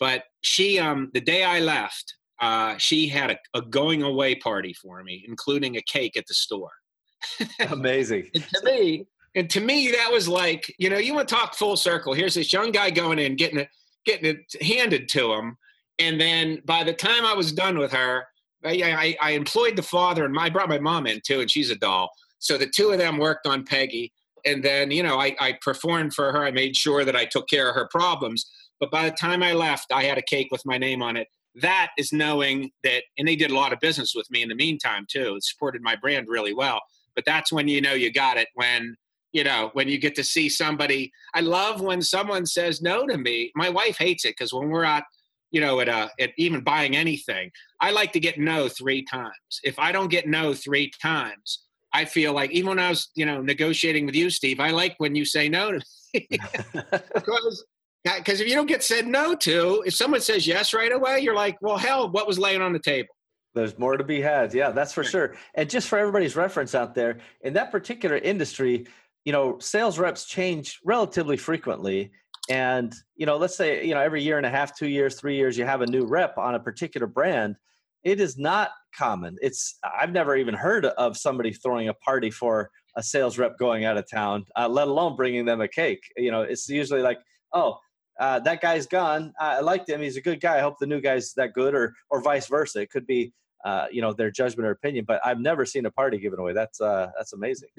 [0.01, 4.73] But she, um, the day I left, uh, she had a, a going away party
[4.73, 6.71] for me, including a cake at the store.
[7.69, 8.31] Amazing.
[8.33, 11.55] and to me, and to me, that was like, you know, you want to talk
[11.55, 12.13] full circle.
[12.13, 13.69] Here's this young guy going in, getting it,
[14.05, 15.57] getting it handed to him,
[15.99, 18.25] and then by the time I was done with her,
[18.63, 21.71] I, I, I employed the father, and I brought my mom in too, and she's
[21.71, 22.11] a doll.
[22.39, 24.11] So the two of them worked on Peggy,
[24.45, 26.43] and then you know, I, I performed for her.
[26.43, 28.49] I made sure that I took care of her problems.
[28.79, 31.27] But by the time I left, I had a cake with my name on it.
[31.55, 34.55] That is knowing that, and they did a lot of business with me in the
[34.55, 35.35] meantime too.
[35.35, 36.81] It supported my brand really well.
[37.15, 38.95] But that's when you know you got it when
[39.33, 41.11] you know when you get to see somebody.
[41.33, 43.51] I love when someone says no to me.
[43.55, 45.03] My wife hates it because when we're out
[45.51, 49.59] you know, at, uh, at even buying anything, I like to get no three times.
[49.63, 53.25] If I don't get no three times, I feel like even when I was, you
[53.25, 55.81] know, negotiating with you, Steve, I like when you say no to
[56.13, 56.27] me
[57.13, 57.65] because
[58.03, 61.35] because if you don't get said no to, if someone says yes right away, you're
[61.35, 63.09] like, well, hell, what was laying on the table?
[63.53, 64.53] There's more to be had.
[64.53, 65.35] Yeah, that's for sure.
[65.53, 68.87] And just for everybody's reference out there, in that particular industry,
[69.25, 72.11] you know, sales reps change relatively frequently.
[72.51, 75.37] And, you know, let's say, you know, every year and a half, two years, three
[75.37, 77.55] years, you have a new rep on a particular brand.
[78.03, 79.37] It is not common.
[79.41, 83.85] It's, I've never even heard of somebody throwing a party for a sales rep going
[83.85, 86.03] out of town, uh, let alone bringing them a cake.
[86.17, 87.19] You know, it's usually like,
[87.53, 87.77] oh,
[88.19, 89.33] uh, that guy's gone.
[89.39, 90.01] I liked him.
[90.01, 90.57] He's a good guy.
[90.57, 92.81] I hope the new guy's that good, or or vice versa.
[92.81, 93.33] It could be,
[93.63, 95.05] uh, you know, their judgment or opinion.
[95.07, 96.53] But I've never seen a party given away.
[96.53, 97.69] That's uh, that's amazing.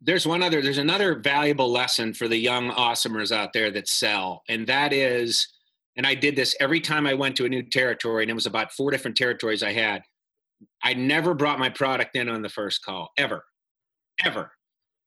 [0.00, 0.62] There's one other.
[0.62, 5.48] There's another valuable lesson for the young awesomers out there that sell, and that is,
[5.96, 8.46] and I did this every time I went to a new territory, and it was
[8.46, 10.02] about four different territories I had.
[10.82, 13.44] I never brought my product in on the first call, ever,
[14.24, 14.52] ever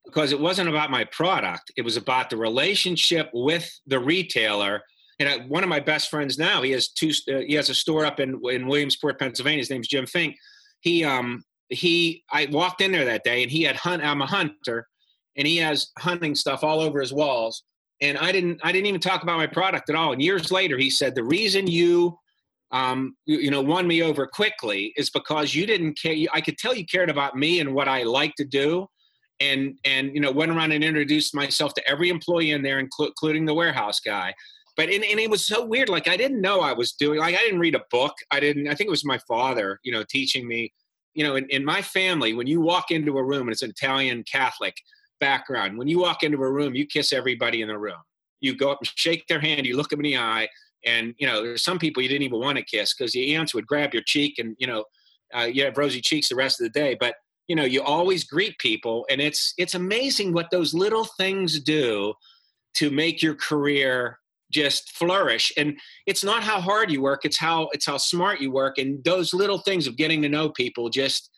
[0.06, 4.82] because it wasn't about my product it was about the relationship with the retailer
[5.20, 7.76] and I, one of my best friends now he has two uh, he has a
[7.76, 10.36] store up in in williamsport pennsylvania his name's jim fink
[10.82, 14.26] he um he i walked in there that day and he had hunt i'm a
[14.26, 14.88] hunter
[15.38, 17.64] and he has hunting stuff all over his walls.
[18.02, 20.14] And i didn't i didn't even talk about my product at all.
[20.14, 22.18] And years later he said the reason you
[22.74, 26.16] um, you, you know, won me over quickly is because you didn't care.
[26.32, 28.88] I could tell you cared about me and what I like to do,
[29.42, 33.46] and and you know went around and introduced myself to every employee in there including
[33.46, 34.34] the warehouse guy.
[34.78, 37.36] But and, and it was so weird like i didn't know i was doing like
[37.36, 38.14] i didn't read a book.
[38.32, 40.72] I didn't i think it was my father you know teaching me
[41.14, 43.70] you know in, in my family when you walk into a room and it's an
[43.70, 44.76] italian catholic
[45.20, 48.00] background when you walk into a room you kiss everybody in the room.
[48.42, 50.50] You go up and shake their hand you look them in the eye
[50.86, 53.54] and you know there's some people you didn't even want to kiss because the aunts
[53.54, 54.84] would grab your cheek and you know
[55.38, 57.16] uh, you have rosy cheeks the rest of the day but
[57.48, 62.14] you know you always greet people and it's it's amazing what those little things do
[62.74, 64.18] to make your career
[64.52, 68.52] just flourish and it's not how hard you work it's how it's how smart you
[68.52, 71.30] work and those little things of getting to know people just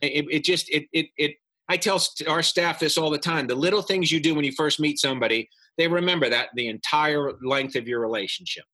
[0.00, 1.32] it, it just it, it it
[1.68, 4.52] i tell our staff this all the time the little things you do when you
[4.52, 8.64] first meet somebody they remember that the entire length of your relationship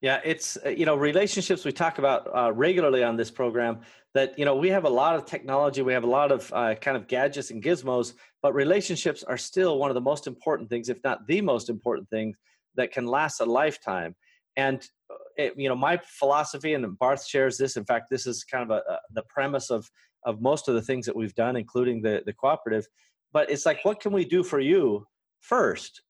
[0.00, 3.80] yeah, it's uh, you know relationships we talk about uh, regularly on this program.
[4.14, 6.76] That you know we have a lot of technology, we have a lot of uh,
[6.76, 10.88] kind of gadgets and gizmos, but relationships are still one of the most important things,
[10.88, 12.34] if not the most important thing,
[12.78, 14.16] that can last a lifetime.
[14.56, 17.76] And uh, it, you know my philosophy, and Barth shares this.
[17.76, 19.90] In fact, this is kind of a, a, the premise of
[20.24, 22.86] of most of the things that we've done, including the the cooperative.
[23.32, 25.06] But it's like, what can we do for you
[25.40, 26.02] first?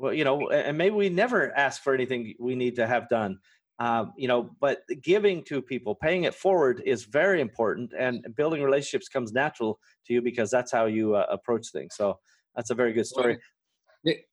[0.00, 3.38] well you know and maybe we never ask for anything we need to have done
[3.78, 8.62] um, you know but giving to people paying it forward is very important and building
[8.62, 12.18] relationships comes natural to you because that's how you uh, approach things so
[12.56, 13.38] that's a very good story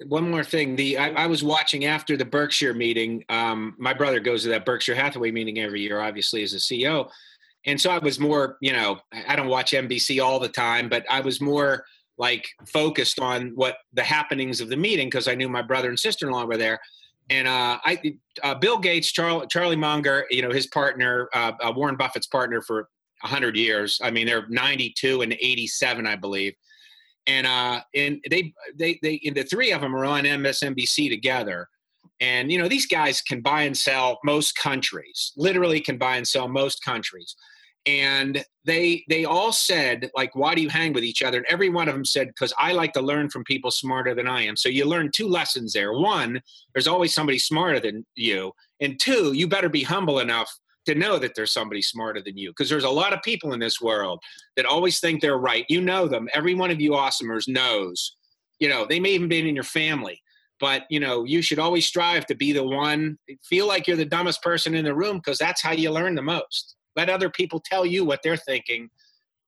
[0.06, 4.20] one more thing the I, I was watching after the berkshire meeting um, my brother
[4.20, 7.10] goes to that berkshire hathaway meeting every year obviously as a ceo
[7.66, 11.06] and so i was more you know i don't watch nbc all the time but
[11.10, 11.84] i was more
[12.18, 16.00] like focused on what the happenings of the meeting because I knew my brother and
[16.00, 16.80] sister in law were there.
[17.30, 21.74] And uh, I, uh, Bill Gates, Charlie, Charlie Munger, you know, his partner, uh, uh
[21.76, 22.90] Warren Buffett's partner for
[23.22, 24.00] 100 years.
[24.02, 26.54] I mean, they're 92 and 87, I believe.
[27.28, 31.68] And uh, and they they they the three of them are on MSNBC together.
[32.20, 35.34] And you know, these guys can buy and sell most countries.
[35.36, 37.36] Literally, can buy and sell most countries
[37.86, 41.70] and they they all said like why do you hang with each other and every
[41.70, 44.58] one of them said because i like to learn from people smarter than i am
[44.58, 46.42] so you learn two lessons there one
[46.74, 50.54] there's always somebody smarter than you And two, you better be humble enough
[50.88, 53.60] to know that there's somebody smarter than you because there's a lot of people in
[53.60, 54.22] this world
[54.56, 55.66] that always think they're right.
[55.70, 56.28] You know them.
[56.34, 58.16] Every one of you awesomers knows.
[58.60, 60.22] You know, they may even be in your family,
[60.60, 64.06] but you know, you should always strive to be the one feel like you're the
[64.06, 66.76] dumbest person in the room because that's how you learn the most.
[66.96, 68.90] Let other people tell you what they're thinking,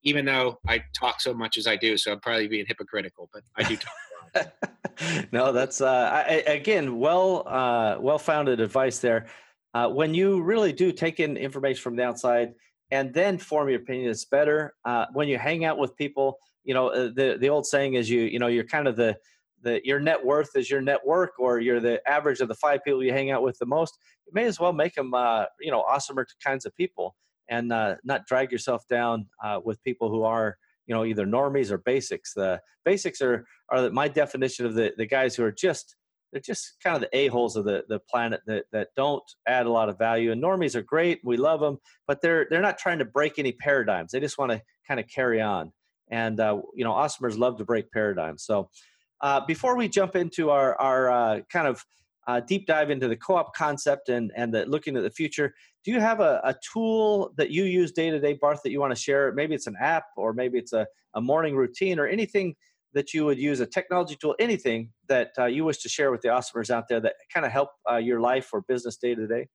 [0.04, 3.42] even though I talk so much as I do, so I'm probably being hypocritical, but
[3.56, 3.92] I do talk.
[4.34, 4.52] A lot.
[5.32, 9.28] No, that's uh, I, again well uh, well founded advice there
[9.74, 12.54] uh, when you really do take in information from the outside
[12.90, 14.74] and then form your opinion, it's better.
[14.84, 18.10] Uh, when you hang out with people, you know uh, the the old saying is
[18.10, 19.16] you you know you're kind of the
[19.62, 23.02] the your net worth is your network, or you're the average of the five people
[23.02, 23.96] you hang out with the most.
[24.26, 27.14] You may as well make them uh, you know awesomer kinds of people
[27.48, 29.26] and uh, not drag yourself down
[29.64, 30.56] with people who are
[30.86, 32.34] you know either normies or basics.
[32.34, 35.96] The basics are are my definition of the the guys who are just
[36.32, 39.70] they're just kind of the a-holes of the, the planet that, that don't add a
[39.70, 40.32] lot of value.
[40.32, 43.52] And normies are great we love them but they're they're not trying to break any
[43.52, 44.12] paradigms.
[44.12, 45.72] They just want to kind of carry on.
[46.10, 48.44] And uh, you know awesomers love to break paradigms.
[48.44, 48.68] So
[49.20, 51.84] uh, before we jump into our our uh, kind of
[52.26, 55.54] uh, deep dive into the co-op concept and and the, looking at the future
[55.84, 58.80] do you have a, a tool that you use day to day barth that you
[58.80, 59.32] want to share?
[59.32, 62.54] Maybe it's an app or maybe it's a, a morning routine or anything
[62.94, 66.20] that you would use a technology tool, anything that uh, you wish to share with
[66.20, 69.26] the awesomers out there that kind of help uh, your life or business day to
[69.26, 69.48] day?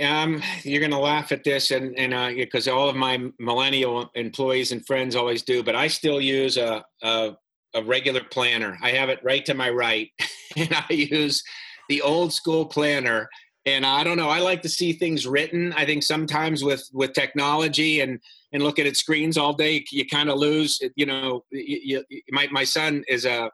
[0.00, 4.10] Um, you're going to laugh at this, and and because uh, all of my millennial
[4.14, 7.36] employees and friends always do, but I still use a, a
[7.74, 8.78] a regular planner.
[8.82, 10.10] I have it right to my right,
[10.56, 11.42] and I use
[11.88, 13.28] the old school planner.
[13.66, 14.28] And I don't know.
[14.28, 15.72] I like to see things written.
[15.72, 18.20] I think sometimes with with technology and
[18.54, 20.80] and look at its screens all day, you kind of lose.
[20.94, 23.50] You know, you, you, my my son is a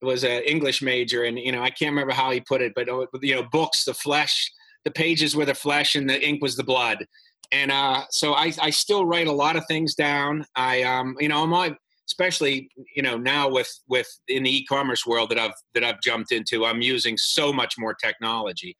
[0.00, 2.88] was an English major, and you know I can't remember how he put it, but
[3.22, 4.50] you know, books, the flesh,
[4.84, 7.06] the pages were the flesh, and the ink was the blood.
[7.52, 10.44] And uh, so I, I still write a lot of things down.
[10.56, 11.68] I um, you know, I'm all,
[12.08, 16.32] especially you know now with with in the e-commerce world that I've that I've jumped
[16.32, 18.78] into, I'm using so much more technology.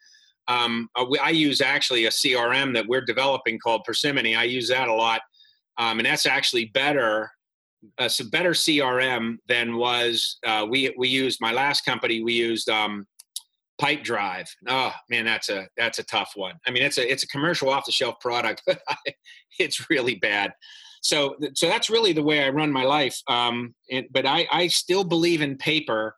[0.48, 4.34] Um, uh, I use actually a CRM that we're developing called Persimmony.
[4.34, 5.20] I use that a lot
[5.78, 7.30] um, and that's actually better.
[7.96, 12.22] Uh, better CRM than was uh, we we used my last company.
[12.22, 13.06] We used um,
[13.80, 14.48] Pipedrive.
[14.66, 16.56] Oh man, that's a that's a tough one.
[16.66, 18.80] I mean, it's a it's a commercial off the shelf product, but
[19.58, 20.52] it's really bad.
[21.02, 23.20] So so that's really the way I run my life.
[23.28, 26.16] Um, and, but I I still believe in paper.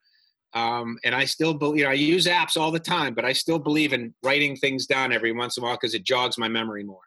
[0.52, 3.32] Um, and I still believe you know, I use apps all the time, but I
[3.32, 6.48] still believe in writing things down every once in a while because it jogs my
[6.48, 7.02] memory more.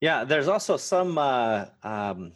[0.00, 1.18] Yeah, there's also some.
[1.18, 2.32] Uh, um,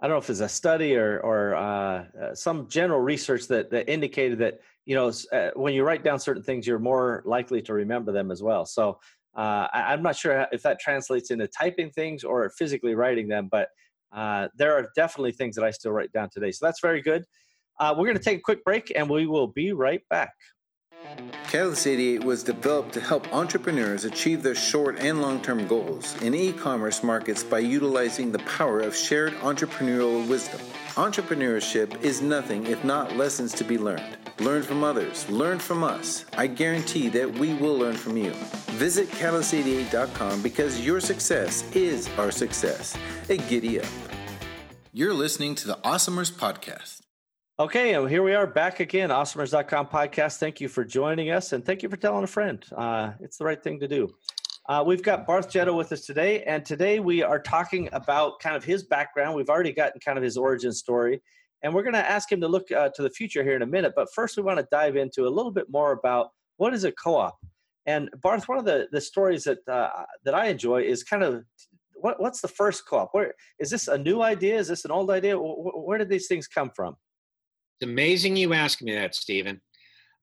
[0.00, 3.70] I don't know if it's a study or or uh, uh, some general research that
[3.70, 7.62] that indicated that you know uh, when you write down certain things, you're more likely
[7.62, 8.66] to remember them as well.
[8.66, 8.98] So
[9.36, 13.48] uh, I, am not sure if that translates into typing things or physically writing them,
[13.50, 13.68] but
[14.12, 16.50] uh, there are definitely things that I still write down today.
[16.50, 17.24] So that's very good.
[17.78, 20.32] we're going to take a quick break, and we will be right back.
[21.50, 26.34] Catalyst 88 was developed to help entrepreneurs achieve their short and long term goals in
[26.34, 30.60] e commerce markets by utilizing the power of shared entrepreneurial wisdom.
[30.94, 34.16] Entrepreneurship is nothing if not lessons to be learned.
[34.38, 36.24] Learn from others, learn from us.
[36.36, 38.32] I guarantee that we will learn from you.
[38.78, 42.96] Visit catalyst88.com because your success is our success.
[43.28, 43.88] A giddy up.
[44.92, 47.00] You're listening to the Awesomers Podcast.
[47.60, 50.38] Okay, here we are back again, awesomers.com podcast.
[50.38, 52.64] Thank you for joining us and thank you for telling a friend.
[52.74, 54.08] Uh, it's the right thing to do.
[54.66, 58.56] Uh, we've got Barth Getto with us today, and today we are talking about kind
[58.56, 59.36] of his background.
[59.36, 61.20] We've already gotten kind of his origin story,
[61.62, 63.66] and we're going to ask him to look uh, to the future here in a
[63.66, 63.92] minute.
[63.94, 66.92] But first, we want to dive into a little bit more about what is a
[66.92, 67.36] co-op.
[67.84, 69.90] And Barth, one of the, the stories that uh,
[70.24, 71.44] that I enjoy is kind of
[71.92, 73.10] what, what's the first co-op?
[73.12, 74.56] Where is this a new idea?
[74.56, 75.36] Is this an old idea?
[75.36, 76.96] Where did these things come from?
[77.80, 79.60] It's amazing you ask me that, Stephen.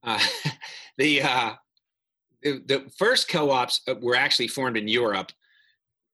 [0.03, 0.19] Uh,
[0.97, 1.53] the, uh,
[2.43, 5.31] the, the first co-ops uh, were actually formed in Europe.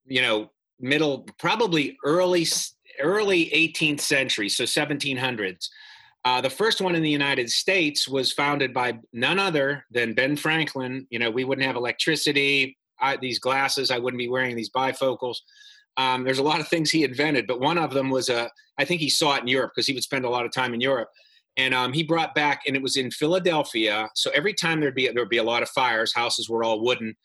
[0.05, 2.45] You know, middle probably early
[3.01, 5.67] early 18th century, so 1700s.
[6.23, 10.37] Uh, the first one in the United States was founded by none other than Ben
[10.37, 11.05] Franklin.
[11.09, 15.37] You know, we wouldn't have electricity, I, these glasses, I wouldn't be wearing these bifocals.
[15.97, 18.85] Um, there's a lot of things he invented, but one of them was a, I
[18.85, 20.79] think he saw it in Europe because he would spend a lot of time in
[20.79, 21.09] Europe
[21.57, 25.09] and um, he brought back and it was in philadelphia so every time there'd be
[25.09, 27.15] there'd be a lot of fires houses were all wooden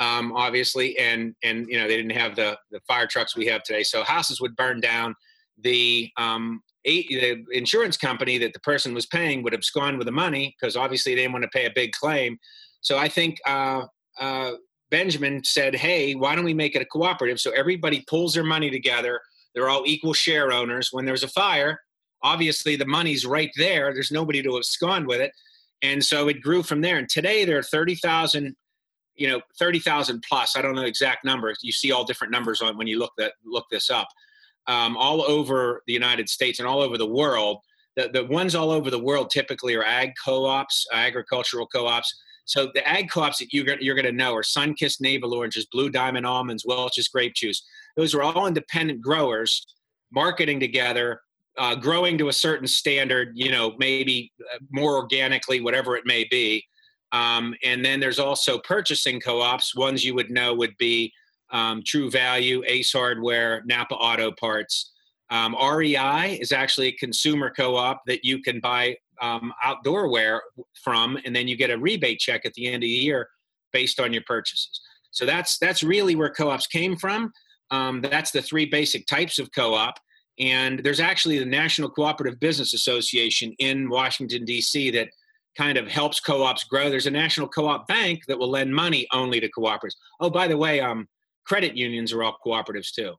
[0.00, 3.62] um, obviously and and you know they didn't have the the fire trucks we have
[3.62, 5.14] today so houses would burn down
[5.58, 10.12] the um, eight, the insurance company that the person was paying would abscond with the
[10.12, 12.38] money because obviously they didn't want to pay a big claim
[12.80, 13.82] So I think uh,
[14.18, 14.52] uh,
[14.90, 18.70] Benjamin said, "Hey, why don't we make it a cooperative so everybody pulls their money
[18.70, 19.20] together?
[19.54, 20.88] They're all equal share owners.
[20.92, 21.80] When there's a fire,
[22.24, 23.94] obviously the money's right there.
[23.94, 25.30] There's nobody to abscond with it,
[25.82, 26.96] and so it grew from there.
[26.96, 28.56] And today there are 30,000.
[29.16, 30.56] You know, thirty thousand plus.
[30.56, 31.60] I don't know the exact numbers.
[31.62, 34.08] You see all different numbers on when you look that look this up
[34.66, 37.58] um, all over the United States and all over the world.
[37.96, 42.22] The, the ones all over the world typically are ag co-ops, agricultural co-ops.
[42.44, 45.90] So the ag co-ops that you're, you're going to know are Sunkist Navel Oranges, Blue
[45.90, 47.62] Diamond Almonds, Welch's Grape Juice.
[47.96, 49.66] Those are all independent growers
[50.12, 51.20] marketing together,
[51.56, 56.24] uh, growing to a certain standard, you know, maybe uh, more organically, whatever it may
[56.30, 56.64] be.
[57.12, 59.76] Um, and then there's also purchasing co-ops.
[59.76, 61.12] Ones you would know would be
[61.50, 64.92] um, True Value, Ace Hardware, Napa Auto Parts.
[65.30, 70.42] Um, REI is actually a consumer co-op that you can buy um, outdoor wear
[70.82, 73.28] from, and then you get a rebate check at the end of the year
[73.72, 74.80] based on your purchases.
[75.12, 77.32] So that's that's really where co-ops came from.
[77.70, 79.98] Um, that's the three basic types of co-op,
[80.38, 84.90] and there's actually the National Cooperative Business Association in Washington D.C.
[84.90, 85.08] that
[85.56, 86.90] kind of helps co-ops grow.
[86.90, 89.94] There's a national co-op bank that will lend money only to cooperatives.
[90.20, 91.08] Oh, by the way, um,
[91.44, 93.14] credit unions are all cooperatives too.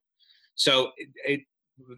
[0.55, 1.41] So it, it,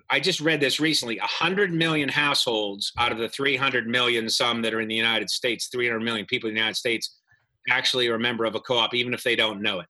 [0.10, 4.74] I just read this recently 100 million households out of the 300 million some that
[4.74, 7.18] are in the United States, 300 million people in the United States
[7.70, 9.88] actually are a member of a co op, even if they don't know it.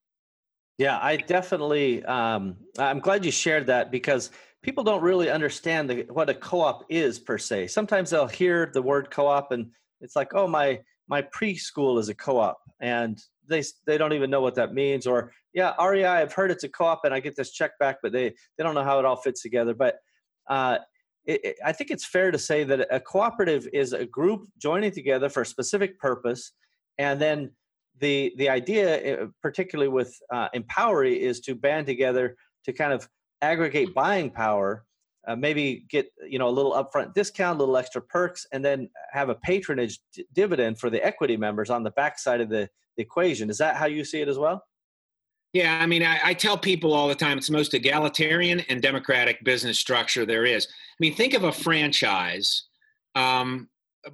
[0.77, 4.29] Yeah, I definitely, um, I'm glad you shared that because
[4.67, 7.67] people don't really understand the, what a co op is per se.
[7.67, 12.09] Sometimes they'll hear the word co op and it's like, oh, my, my preschool is
[12.09, 12.59] a co op.
[12.81, 16.65] And they they don't even know what that means or yeah REI I've heard it's
[16.65, 19.05] a co-op and I get this check back but they they don't know how it
[19.05, 19.95] all fits together but
[20.49, 20.79] uh,
[21.25, 24.91] it, it, I think it's fair to say that a cooperative is a group joining
[24.91, 26.51] together for a specific purpose
[26.97, 27.51] and then
[27.99, 33.07] the the idea eh, particularly with uh, Empowery is to band together to kind of
[33.41, 34.85] aggregate buying power
[35.27, 38.89] uh, maybe get you know a little upfront discount, a little extra perks, and then
[39.11, 43.03] have a patronage d- dividend for the equity members on the backside of the, the
[43.03, 43.49] equation.
[43.49, 44.63] Is that how you see it as well?
[45.53, 48.81] Yeah, I mean, I, I, tell people all the time it's the most egalitarian and
[48.81, 50.67] democratic business structure there is.
[50.69, 52.63] I mean, think of a franchise,
[53.15, 53.69] um,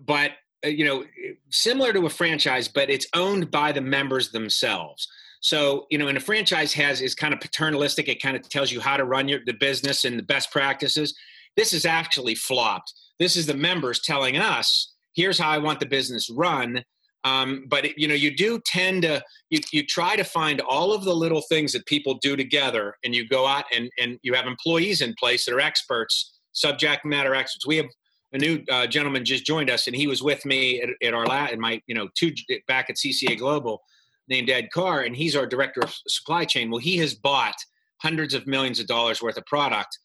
[0.06, 0.32] but
[0.66, 1.06] uh, you know,
[1.50, 5.08] similar to a franchise, but it's owned by the members themselves.
[5.44, 8.08] So, you know, and a franchise has is kind of paternalistic.
[8.08, 11.16] It kind of tells you how to run your the business and the best practices.
[11.58, 12.94] This is actually flopped.
[13.20, 16.82] This is the members telling us, here's how I want the business run.
[17.26, 20.94] Um, but it, you know, you do tend to you you try to find all
[20.94, 24.34] of the little things that people do together, and you go out and and you
[24.34, 27.68] have employees in place that are experts, subject matter experts.
[27.68, 27.88] We have
[28.32, 31.26] a new uh, gentleman just joined us, and he was with me at, at our
[31.26, 32.32] lab, in my you know two
[32.66, 33.82] back at CCA Global
[34.28, 36.70] named Ed Carr, and he's our director of supply chain.
[36.70, 37.56] Well, he has bought
[38.02, 39.98] hundreds of millions of dollars worth of product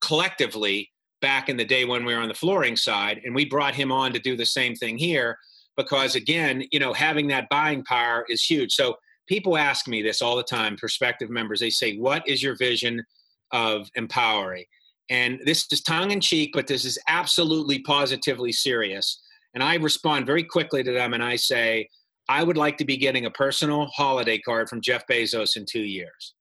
[0.00, 3.74] collectively back in the day when we were on the flooring side, and we brought
[3.74, 5.38] him on to do the same thing here
[5.76, 8.72] because again, you know, having that buying power is huge.
[8.72, 8.96] So
[9.26, 11.60] people ask me this all the time, prospective members.
[11.60, 13.04] They say, "What is your vision
[13.52, 14.68] of Empowery?"
[15.08, 19.20] And this is tongue in cheek, but this is absolutely positively serious.
[19.54, 21.88] And I respond very quickly to them and I say,
[22.28, 25.82] I would like to be getting a personal holiday card from Jeff Bezos in two
[25.82, 26.34] years.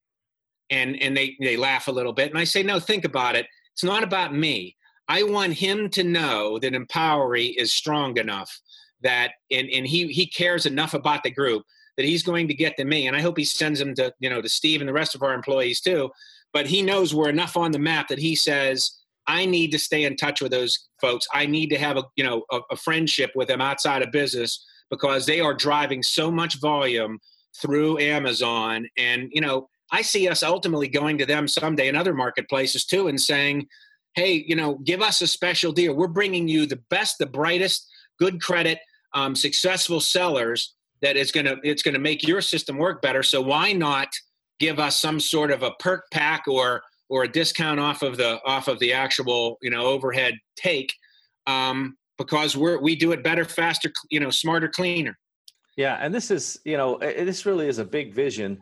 [0.70, 3.46] And and they they laugh a little bit, and I say, no, think about it.
[3.74, 4.76] It's not about me.
[5.08, 8.60] I want him to know that Empowery is strong enough
[9.04, 11.64] that and, and he he cares enough about the group
[11.98, 13.08] that he's going to get to me.
[13.08, 15.24] And I hope he sends them to, you know, to Steve and the rest of
[15.24, 16.10] our employees too.
[16.52, 20.04] But he knows we're enough on the map that he says, I need to stay
[20.04, 21.28] in touch with those folks.
[21.34, 24.64] I need to have a, you know, a, a friendship with them outside of business
[24.90, 27.20] because they are driving so much volume
[27.62, 28.88] through Amazon.
[28.98, 33.08] And, you know, I see us ultimately going to them someday in other marketplaces too
[33.08, 33.68] and saying,
[34.16, 35.96] hey, you know, give us a special deal.
[35.96, 37.88] We're bringing you the best, the brightest,
[38.20, 38.80] good credit,
[39.14, 43.24] um, successful sellers that is going to it's going to make your system work better.
[43.24, 44.10] So why not
[44.60, 48.40] give us some sort of a perk pack or or a discount off of the
[48.46, 50.94] off of the actual you know overhead take
[51.48, 55.18] um, because we're we do it better, faster, you know, smarter, cleaner.
[55.78, 58.62] Yeah, and this is you know this really is a big vision.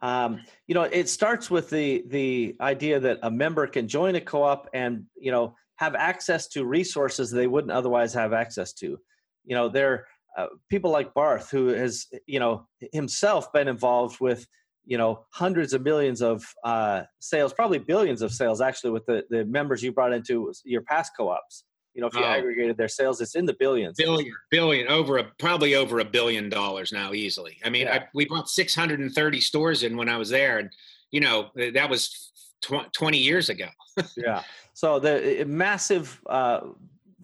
[0.00, 4.20] Um, you know, it starts with the the idea that a member can join a
[4.20, 8.98] co-op and you know have access to resources they wouldn't otherwise have access to.
[9.44, 14.46] You know, there uh, people like Barth who has you know himself been involved with
[14.86, 19.24] you know hundreds of millions of uh, sales, probably billions of sales actually with the
[19.28, 21.64] the members you brought into your past co-ops
[21.94, 22.28] you know, if you oh.
[22.28, 23.96] aggregated their sales, it's in the billions.
[23.96, 27.58] Billion, billion, over a probably over a billion dollars now, easily.
[27.64, 27.94] I mean, yeah.
[27.94, 30.70] I, we bought 630 stores in when I was there, and
[31.10, 32.32] you know that was
[32.62, 33.68] tw- 20 years ago.
[34.16, 34.42] yeah.
[34.72, 36.60] So the massive uh,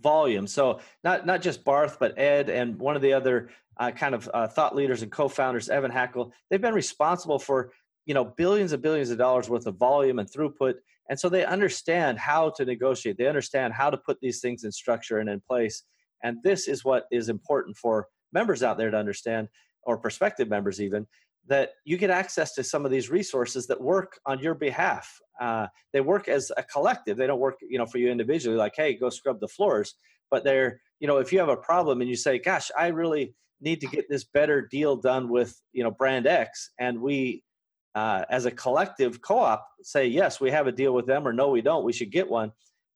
[0.01, 0.47] volume.
[0.47, 4.31] So not not just Barth, but Ed and one of the other uh, kind of
[4.33, 6.33] uh, thought leaders and co-founders, Evan Hackel.
[6.49, 7.73] They've been responsible for
[8.07, 10.75] you know billions and billions of dollars worth of volume and throughput,
[11.11, 13.19] and so they understand how to negotiate.
[13.19, 15.83] They understand how to put these things in structure and in place.
[16.23, 19.49] And this is what is important for members out there to understand,
[19.83, 21.07] or prospective members even,
[21.49, 25.11] that you get access to some of these resources that work on your behalf.
[25.41, 27.17] Uh, they work as a collective.
[27.17, 28.57] They don't work, you know, for you individually.
[28.57, 29.95] Like, hey, go scrub the floors.
[30.31, 33.35] But they're, you know, if you have a problem and you say, "Gosh, I really
[33.61, 37.43] need to get this better deal done with, you know, brand X," and we,
[37.95, 41.49] uh, as a collective co-op, say, "Yes, we have a deal with them," or "No,
[41.49, 41.85] we don't.
[41.85, 42.53] We should get one."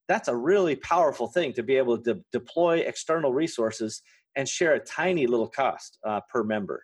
[0.09, 4.03] That's a really powerful thing to be able to de- deploy external resources
[4.37, 6.83] and share a tiny little cost uh, per member.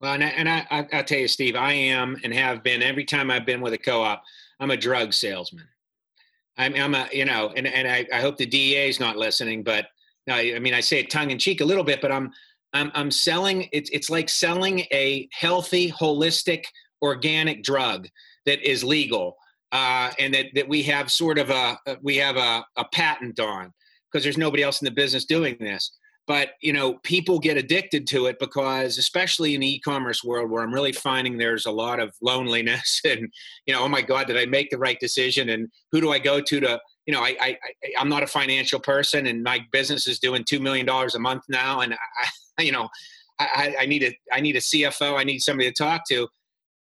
[0.00, 3.04] Well, and, I, and I, I'll tell you, Steve, I am and have been every
[3.04, 4.22] time I've been with a co-op.
[4.60, 5.64] I'm a drug salesman.
[6.58, 9.62] I'm, I'm a, you know, and, and I, I hope the DEA is not listening,
[9.62, 9.86] but
[10.28, 12.30] I, I mean, I say it tongue in cheek a little bit, but I'm,
[12.72, 13.68] I'm, I'm selling.
[13.72, 16.64] It's, it's like selling a healthy, holistic,
[17.02, 18.08] organic drug
[18.44, 19.36] that is legal,
[19.72, 23.72] uh, and that, that we have sort of a, we have a, a patent on
[24.10, 25.92] because there's nobody else in the business doing this.
[26.26, 30.64] But you know people get addicted to it because especially in the e-commerce world where
[30.64, 33.32] i'm really finding there's a lot of loneliness and
[33.64, 35.50] you know oh my god did i make the right decision?
[35.50, 37.58] And who do i go to to you know i, I
[37.98, 41.44] i'm not a financial person and my business is doing two million dollars a month
[41.48, 41.94] now and
[42.58, 42.88] i you know
[43.38, 46.28] I, I need a i need a cfo i need somebody to talk to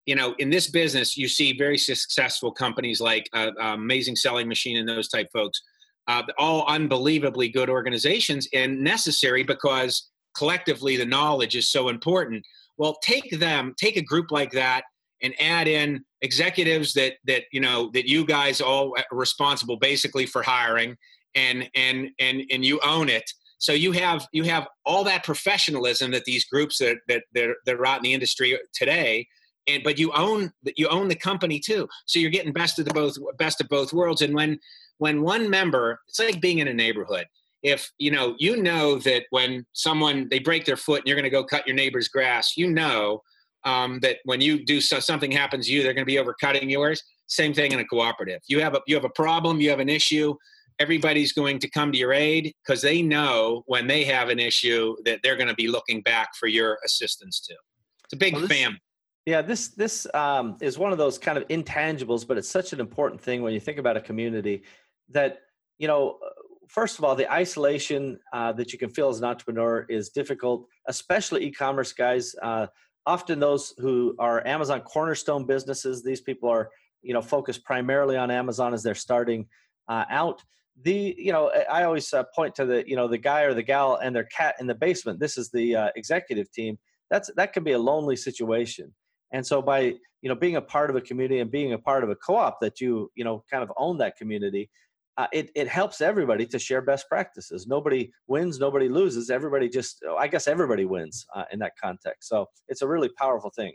[0.06, 4.78] you know in this business you see very successful companies like uh, amazing selling machine
[4.78, 5.62] and those type folks
[6.08, 12.46] uh, all unbelievably good organizations and necessary because collectively the knowledge is so important.
[12.78, 14.84] Well, take them, take a group like that,
[15.22, 20.26] and add in executives that that you know that you guys all are responsible basically
[20.26, 20.98] for hiring,
[21.34, 23.30] and and and and you own it.
[23.58, 27.86] So you have you have all that professionalism that these groups that that that are
[27.86, 29.26] out in the industry today
[29.68, 32.94] and but you own you own the company too so you're getting best of the
[32.94, 34.60] both best of both worlds and when
[34.98, 37.26] when one member, it's like being in a neighborhood.
[37.64, 41.24] If you know, you know that when someone they break their foot and you're going
[41.24, 43.22] to go cut your neighbor's grass, you know
[43.64, 46.70] um, that when you do so, something happens to you, they're going to be overcutting
[46.70, 47.02] yours.
[47.28, 48.42] Same thing in a cooperative.
[48.48, 50.36] You have a you have a problem, you have an issue.
[50.78, 54.96] Everybody's going to come to your aid because they know when they have an issue
[55.06, 57.56] that they're going to be looking back for your assistance too.
[58.04, 58.82] It's a big well, this, family.
[59.26, 62.80] Yeah, this this um, is one of those kind of intangibles, but it's such an
[62.80, 64.64] important thing when you think about a community
[65.10, 65.40] that
[65.80, 66.20] you know
[66.68, 70.68] first of all the isolation uh, that you can feel as an entrepreneur is difficult
[70.88, 72.36] especially e-commerce guys.
[72.42, 72.68] Uh,
[73.08, 76.70] often those who are amazon cornerstone businesses these people are
[77.02, 79.48] you know focused primarily on amazon as they're starting
[79.88, 80.42] uh, out.
[80.84, 83.64] The you know i always uh, point to the you know the guy or the
[83.64, 85.20] gal and their cat in the basement.
[85.20, 86.78] This is the uh, executive team.
[87.10, 88.94] That's that can be a lonely situation
[89.32, 92.04] and so by you know being a part of a community and being a part
[92.04, 94.70] of a co-op that you you know kind of own that community
[95.18, 97.68] uh, it, it helps everybody to share best practices.
[97.68, 99.30] Nobody wins, nobody loses.
[99.30, 102.28] Everybody just, oh, I guess everybody wins uh, in that context.
[102.28, 103.74] So it's a really powerful thing.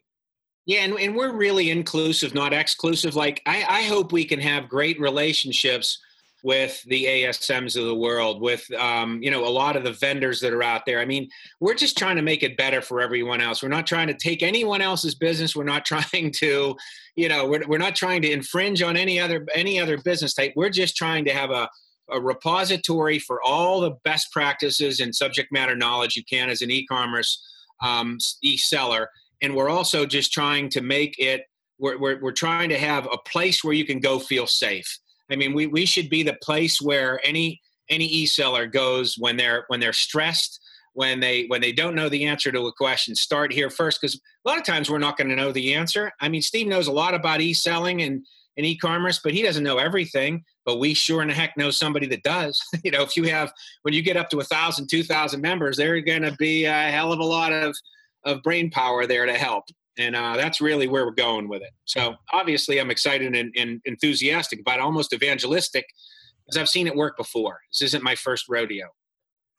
[0.67, 3.17] Yeah, and, and we're really inclusive, not exclusive.
[3.17, 5.99] Like, I, I hope we can have great relationships
[6.43, 10.41] with the ASMs of the world, with um, you know a lot of the vendors
[10.41, 11.01] that are out there.
[11.01, 11.29] I mean,
[11.61, 13.63] we're just trying to make it better for everyone else.
[13.63, 15.55] We're not trying to take anyone else's business.
[15.55, 16.77] We're not trying to,
[17.17, 20.53] you know, we're, we're not trying to infringe on any other any other business type.
[20.57, 21.69] We're just trying to have a
[22.13, 26.71] a repository for all the best practices and subject matter knowledge you can as an
[26.71, 27.41] e-commerce
[27.83, 29.09] um, e-seller.
[29.41, 31.45] And we're also just trying to make it.
[31.79, 34.99] We're, we're, we're trying to have a place where you can go feel safe
[35.33, 39.65] I mean, we, we should be the place where any any e-seller goes when they're
[39.69, 40.61] when they're stressed,
[40.93, 43.15] when they when they don't know the answer to a question.
[43.15, 46.13] Start here first because a lot of times we're not going to know the answer.
[46.21, 48.25] I mean, Steve knows a lot about e-selling and
[48.57, 50.45] and e-commerce, but he doesn't know everything.
[50.65, 52.63] But we sure in the heck know somebody that does.
[52.85, 53.53] you know, if you have
[53.83, 56.65] when you get up to a thousand, two thousand members, there are going to be
[56.65, 57.77] a hell of a lot of
[58.25, 59.65] of brain power there to help
[59.99, 61.73] and uh, that's really where we're going with it.
[61.85, 65.87] So obviously, I'm excited and, and enthusiastic, but almost evangelistic,
[66.47, 67.61] because I've seen it work before.
[67.73, 68.87] This isn't my first rodeo.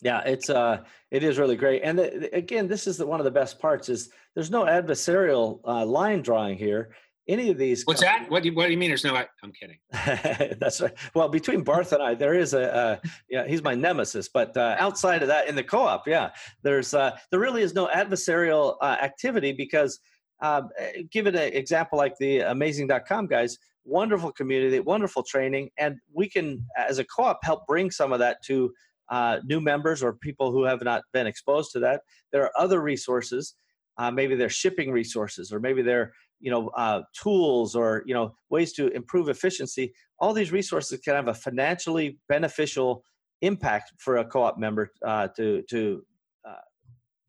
[0.01, 3.23] Yeah, it's uh, it is really great, and the, again, this is the, one of
[3.23, 6.95] the best parts is there's no adversarial uh, line drawing here.
[7.27, 7.85] any of these.
[7.85, 8.31] What's companies, that?
[8.31, 8.89] What do you, what do you mean?
[8.89, 9.15] There's no.
[9.15, 9.77] I, am kidding.
[10.59, 10.93] That's right.
[11.13, 12.75] Well, between Barth and I, there is a.
[12.75, 12.97] uh,
[13.29, 14.27] yeah, he's my nemesis.
[14.27, 16.31] But uh, outside of that, in the co-op, yeah,
[16.63, 19.99] there's uh, there really is no adversarial uh, activity because.
[20.41, 20.69] Um,
[21.11, 26.65] give it an example like the amazing.com guys wonderful community wonderful training and we can
[26.77, 28.71] as a co-op help bring some of that to
[29.09, 32.01] uh, new members or people who have not been exposed to that.
[32.31, 33.55] There are other resources
[33.97, 38.35] uh, maybe they're shipping resources or maybe they're you know uh, tools or you know
[38.49, 39.93] ways to improve efficiency.
[40.19, 43.03] All these resources can have a financially beneficial
[43.41, 46.10] impact for a co-op member uh, to to uh,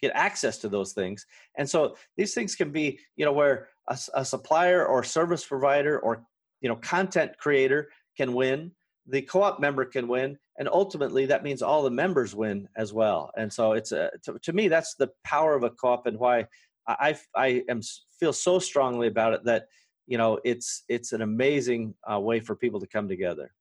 [0.02, 1.26] get access to those things
[1.56, 5.98] and so these things can be you know where a, a supplier or service provider
[6.00, 6.24] or
[6.60, 8.70] you know content creator can win
[9.06, 13.30] the co-op member can win and ultimately that means all the members win as well
[13.36, 16.46] and so it's a to, to me that's the power of a co-op and why
[16.86, 17.80] I I am
[18.18, 19.66] feel so strongly about it that
[20.06, 23.52] you know it's it's an amazing uh, way for people to come together.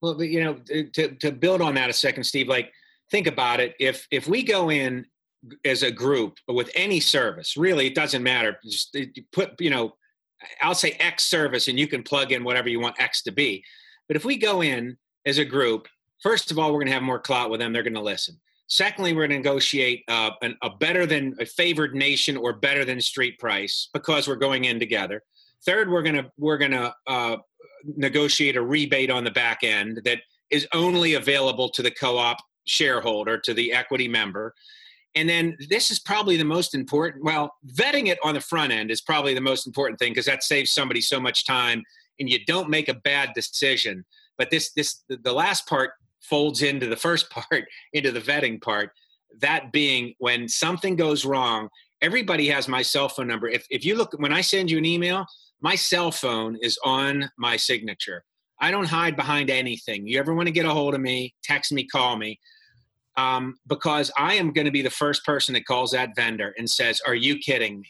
[0.00, 0.54] Well, you know,
[0.94, 2.48] to to build on that a second, Steve.
[2.48, 2.72] Like,
[3.10, 3.74] think about it.
[3.78, 5.06] If if we go in
[5.64, 8.58] as a group with any service, really, it doesn't matter.
[8.64, 8.96] Just
[9.32, 9.94] put you know,
[10.60, 13.64] I'll say X service, and you can plug in whatever you want X to be.
[14.08, 15.88] But if we go in as a group,
[16.22, 17.72] first of all, we're going to have more clout with them.
[17.72, 18.40] They're going to listen.
[18.68, 22.84] Secondly, we're going to negotiate uh, an, a better than a favored nation or better
[22.84, 25.22] than street price because we're going in together.
[25.66, 27.36] Third, we're going to we're going to uh,
[27.84, 30.20] negotiate a rebate on the back end that
[30.50, 34.54] is only available to the co-op shareholder, to the equity member.
[35.14, 37.24] And then this is probably the most important.
[37.24, 40.42] Well, vetting it on the front end is probably the most important thing because that
[40.42, 41.82] saves somebody so much time,
[42.18, 44.04] and you don't make a bad decision.
[44.38, 48.90] But this this the last part folds into the first part, into the vetting part.
[49.40, 51.68] That being when something goes wrong,
[52.00, 53.48] everybody has my cell phone number.
[53.48, 55.26] If, if you look, when I send you an email,
[55.60, 58.24] my cell phone is on my signature.
[58.60, 60.06] I don't hide behind anything.
[60.06, 62.38] You ever want to get a hold of me, text me, call me.
[63.16, 66.70] Um, because I am going to be the first person that calls that vendor and
[66.70, 67.88] says, "Are you kidding me?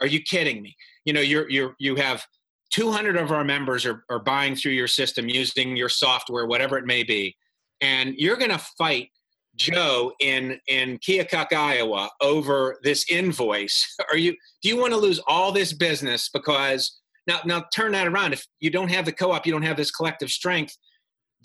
[0.00, 0.76] Are you kidding me?
[1.04, 2.24] You know, you're you you have
[2.70, 6.84] 200 of our members are, are buying through your system using your software, whatever it
[6.84, 7.36] may be
[7.80, 9.10] and you're going to fight
[9.56, 13.86] Joe in in Keokuk, Iowa, over this invoice.
[14.10, 14.34] Are you?
[14.62, 18.32] Do you want to lose all this business because now now turn that around?
[18.34, 20.76] If you don't have the co-op, you don't have this collective strength.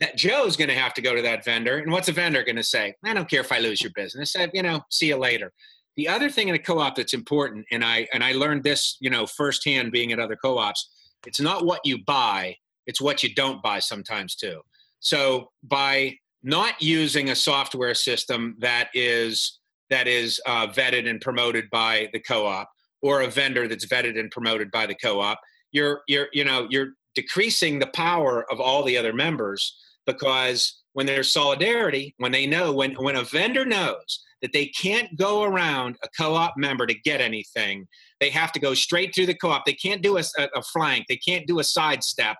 [0.01, 2.55] That Joe's going to have to go to that vendor, and what's a vendor going
[2.57, 2.95] to say?
[3.05, 4.35] I don't care if I lose your business.
[4.35, 5.53] I, you know, see you later.
[5.95, 9.09] The other thing in a co-op that's important, and I and I learned this, you
[9.09, 10.89] know, firsthand being at other co-ops.
[11.25, 14.61] It's not what you buy; it's what you don't buy sometimes too.
[14.99, 21.69] So by not using a software system that is that is uh, vetted and promoted
[21.69, 22.69] by the co-op
[23.03, 25.39] or a vendor that's vetted and promoted by the co-op
[25.71, 31.05] you're you're you know you're decreasing the power of all the other members because when
[31.05, 35.95] there's solidarity when they know when when a vendor knows that they can't go around
[36.03, 37.87] a co-op member to get anything
[38.19, 40.23] they have to go straight through the co-op they can't do a,
[40.55, 42.37] a flank they can't do a sidestep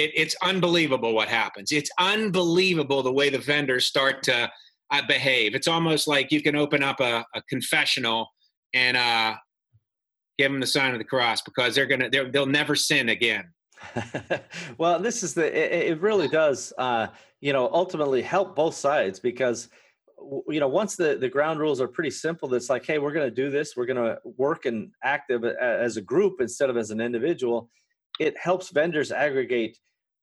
[0.00, 1.72] it, it's unbelievable what happens.
[1.72, 4.50] It's unbelievable the way the vendors start to
[4.90, 5.54] uh, behave.
[5.54, 8.28] It's almost like you can open up a, a confessional
[8.72, 9.34] and uh,
[10.38, 13.44] give them the sign of the cross because they're gonna they will never sin again.
[14.78, 17.08] Well, this is the it, it really does uh,
[17.40, 19.68] you know ultimately help both sides because
[20.48, 23.26] you know once the the ground rules are pretty simple it's like hey we're going
[23.26, 26.90] to do this we're going to work and active as a group instead of as
[26.90, 27.70] an individual
[28.18, 29.78] it helps vendors aggregate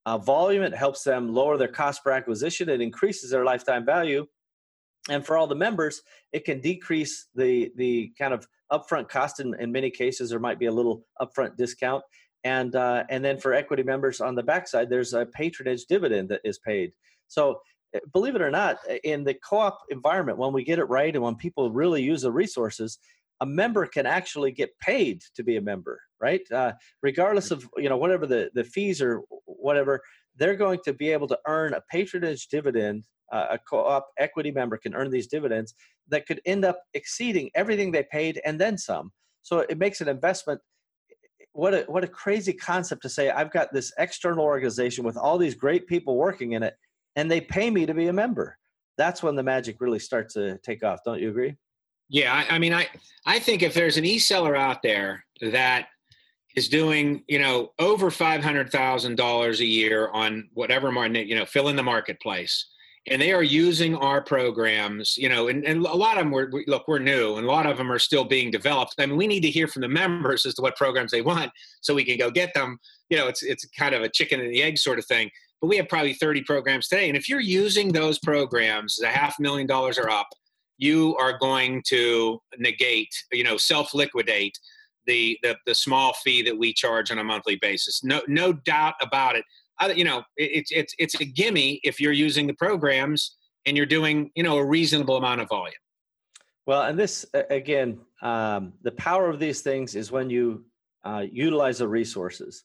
[0.07, 0.63] uh, volume.
[0.63, 2.69] It helps them lower their cost per acquisition.
[2.69, 4.25] It increases their lifetime value.
[5.09, 6.01] And for all the members,
[6.31, 9.41] it can decrease the the kind of upfront cost.
[9.41, 12.03] In, in many cases, there might be a little upfront discount.
[12.47, 16.41] And uh, and then for equity members on the backside, there's a patronage dividend that
[16.45, 16.93] is paid.
[17.27, 17.59] So
[17.93, 21.23] eh, believe it or not, in the co-op environment, when we get it right and
[21.23, 22.99] when people really use the resources,
[23.41, 26.71] a member can actually get paid to be a member right uh,
[27.03, 30.01] regardless of you know whatever the, the fees or whatever
[30.37, 34.77] they're going to be able to earn a patronage dividend uh, a co-op equity member
[34.77, 35.75] can earn these dividends
[36.07, 39.11] that could end up exceeding everything they paid and then some
[39.43, 40.59] so it makes an investment
[41.57, 45.37] what a what a crazy concept to say i've got this external organization with all
[45.37, 46.77] these great people working in it
[47.17, 48.57] and they pay me to be a member.
[48.95, 51.57] That's when the magic really starts to take off don't you agree?
[52.09, 52.87] Yeah, I, I, mean, I
[53.25, 55.87] I think if there's an e-seller out there that
[56.55, 61.35] is doing, you know, over five hundred thousand dollars a year on whatever market, you
[61.35, 62.67] know, fill in the marketplace,
[63.07, 66.51] and they are using our programs you know and, and a lot of them were
[66.67, 68.95] look we're new and a lot of them are still being developed.
[68.99, 71.51] I mean we need to hear from the members as to what programs they want
[71.81, 72.79] so we can go get them.
[73.09, 75.29] You know it's it's kind of a chicken and the egg sort of thing
[75.61, 79.39] but we have probably 30 programs today and if you're using those programs the half
[79.39, 80.27] million dollars are up
[80.77, 84.59] you are going to negate you know self liquidate
[85.07, 88.03] the, the the small fee that we charge on a monthly basis.
[88.03, 89.45] No no doubt about it
[89.95, 94.31] you know, it's it's it's a gimme if you're using the programs and you're doing
[94.35, 95.73] you know a reasonable amount of volume.
[96.65, 100.65] Well, and this again, um, the power of these things is when you
[101.03, 102.63] uh, utilize the resources.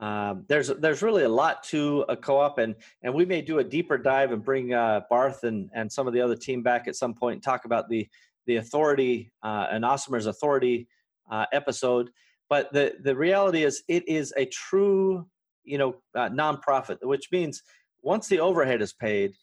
[0.00, 3.64] Um, there's there's really a lot to a co-op, and and we may do a
[3.64, 6.96] deeper dive and bring uh, Barth and and some of the other team back at
[6.96, 8.06] some point and talk about the
[8.46, 10.88] the authority uh, and Awesomer's authority
[11.30, 12.10] uh, episode.
[12.48, 15.26] But the the reality is, it is a true
[15.64, 17.62] you know uh, nonprofit, which means
[18.02, 19.34] once the overhead is paid,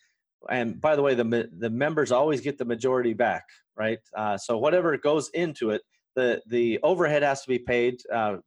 [0.50, 3.44] and by the way, the the members always get the majority back,
[3.76, 4.00] right?
[4.16, 5.82] Uh, so whatever goes into it,
[6.16, 8.02] the the overhead has to be paid.
[8.12, 8.38] Uh,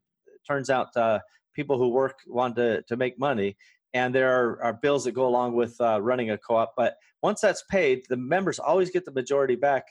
[0.47, 1.19] turns out uh,
[1.55, 3.57] people who work want to to make money,
[3.95, 6.75] and there are, are bills that go along with uh, running a co-op.
[6.77, 9.85] But once that's paid, the members always get the majority back,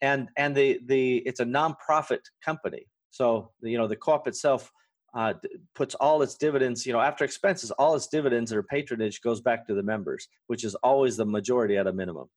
[0.00, 2.86] and and the the it's a nonprofit company.
[3.10, 4.70] So you know the co-op itself
[5.14, 5.34] uh,
[5.74, 9.66] puts all its dividends, you know, after expenses, all its dividends or patronage goes back
[9.66, 12.28] to the members, which is always the majority at a minimum.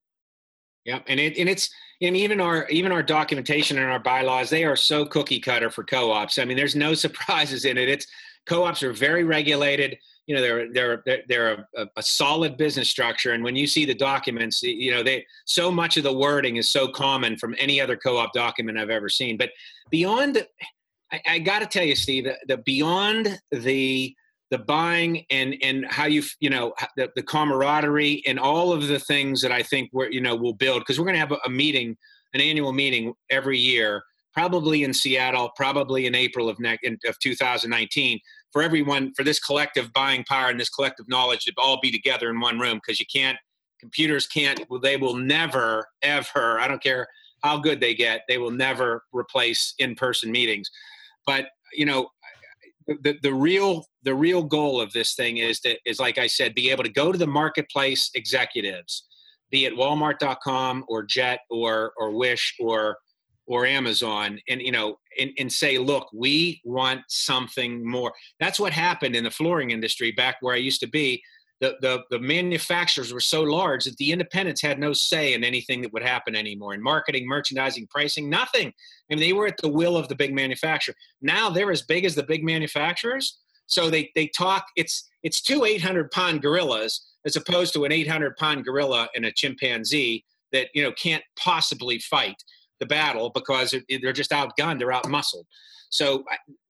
[0.84, 1.68] Yeah, and it and it's
[2.00, 5.82] and even our even our documentation and our bylaws they are so cookie cutter for
[5.82, 6.38] co-ops.
[6.38, 7.88] I mean, there's no surprises in it.
[7.88, 8.06] It's
[8.46, 9.98] co-ops are very regulated.
[10.26, 13.94] You know, they're they're they're a, a solid business structure, and when you see the
[13.94, 17.96] documents, you know, they so much of the wording is so common from any other
[17.96, 19.36] co-op document I've ever seen.
[19.36, 19.50] But
[19.90, 20.46] beyond
[21.12, 24.14] I, I got to tell you, Steve, the, beyond the
[24.50, 28.98] the buying and and how you you know the, the camaraderie and all of the
[28.98, 31.38] things that I think we're you know we'll build because we're going to have a,
[31.44, 31.96] a meeting,
[32.32, 38.20] an annual meeting every year, probably in Seattle, probably in April of next of 2019
[38.52, 42.30] for everyone for this collective buying power and this collective knowledge to all be together
[42.30, 43.36] in one room because you can't
[43.78, 47.06] computers can't they will never ever i don't care
[47.42, 50.70] how good they get they will never replace in-person meetings
[51.26, 52.08] but you know,
[52.86, 56.54] the, the real the real goal of this thing is that is like I said,
[56.54, 59.04] be able to go to the marketplace executives,
[59.50, 62.98] be it Walmart.com or Jet or or Wish or
[63.46, 68.12] or Amazon, and you know, and, and say, look, we want something more.
[68.40, 71.22] That's what happened in the flooring industry back where I used to be
[71.60, 75.80] the, the, the manufacturers were so large that the independents had no say in anything
[75.82, 76.74] that would happen anymore.
[76.74, 78.68] In marketing merchandising pricing nothing.
[78.68, 80.94] I mean, they were at the will of the big manufacturer.
[81.22, 85.64] Now they're as big as the big manufacturers so they, they talk it's it's two
[85.64, 90.82] 800 pound gorillas as opposed to an 800 pound gorilla and a chimpanzee that you
[90.82, 92.42] know can't possibly fight
[92.80, 95.44] the battle because they're just outgunned they're outmuscled.
[95.90, 96.24] So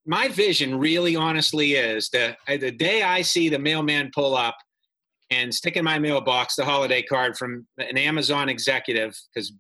[0.07, 4.57] my vision really honestly is that uh, the day i see the mailman pull up
[5.31, 9.53] and stick in my mailbox the holiday card from an Amazon executive because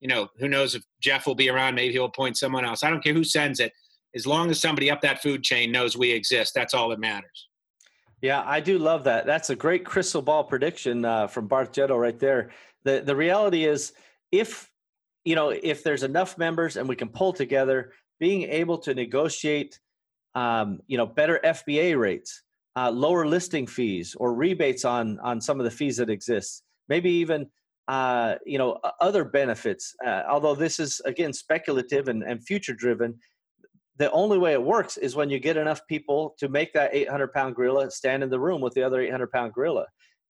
[0.00, 2.84] you know who knows if Jeff will be around maybe he'll appoint someone else.
[2.84, 3.72] I don't care who sends it
[4.14, 7.48] as long as somebody up that food chain knows we exist that's all that matters.
[8.22, 9.26] Yeah I do love that.
[9.26, 12.50] That's a great crystal ball prediction uh, from Barth Getto right there.
[12.84, 13.92] The the reality is
[14.30, 14.70] if
[15.24, 19.80] you know if there's enough members and we can pull together being able to negotiate
[20.34, 22.42] um, you know better FBA rates
[22.80, 26.62] uh, lower listing fees or rebates on on some of the fees that exist.
[26.88, 27.46] Maybe even
[27.88, 33.18] uh, you know other benefits uh, although this is again speculative and, and future driven
[33.96, 37.32] the only way it works is when you get enough people to make that 800
[37.32, 39.86] pound gorilla stand in the room with the other 800 pound gorilla.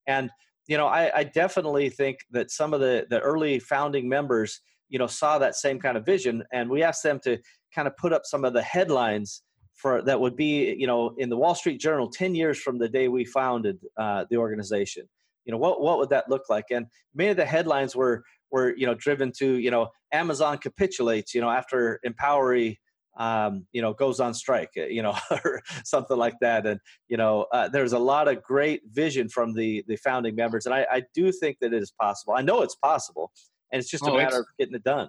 [0.07, 0.31] And
[0.67, 4.99] you know I, I definitely think that some of the the early founding members you
[4.99, 7.39] know saw that same kind of vision and we asked them to
[7.75, 9.43] kind of put up some of the headlines
[9.81, 12.89] for that would be you know in the Wall Street Journal 10 years from the
[12.89, 15.09] day we founded uh, the organization.
[15.45, 16.67] You know what what would that look like?
[16.71, 21.35] And many of the headlines were were you know driven to you know Amazon capitulates
[21.35, 22.77] you know after Empowery
[23.19, 26.67] um, you know goes on strike uh, you know or something like that.
[26.67, 26.79] And
[27.09, 30.67] you know uh, there's a lot of great vision from the the founding members.
[30.67, 32.35] And I, I do think that it is possible.
[32.35, 33.33] I know it's possible.
[33.73, 35.09] And it's just a oh, matter of getting it done.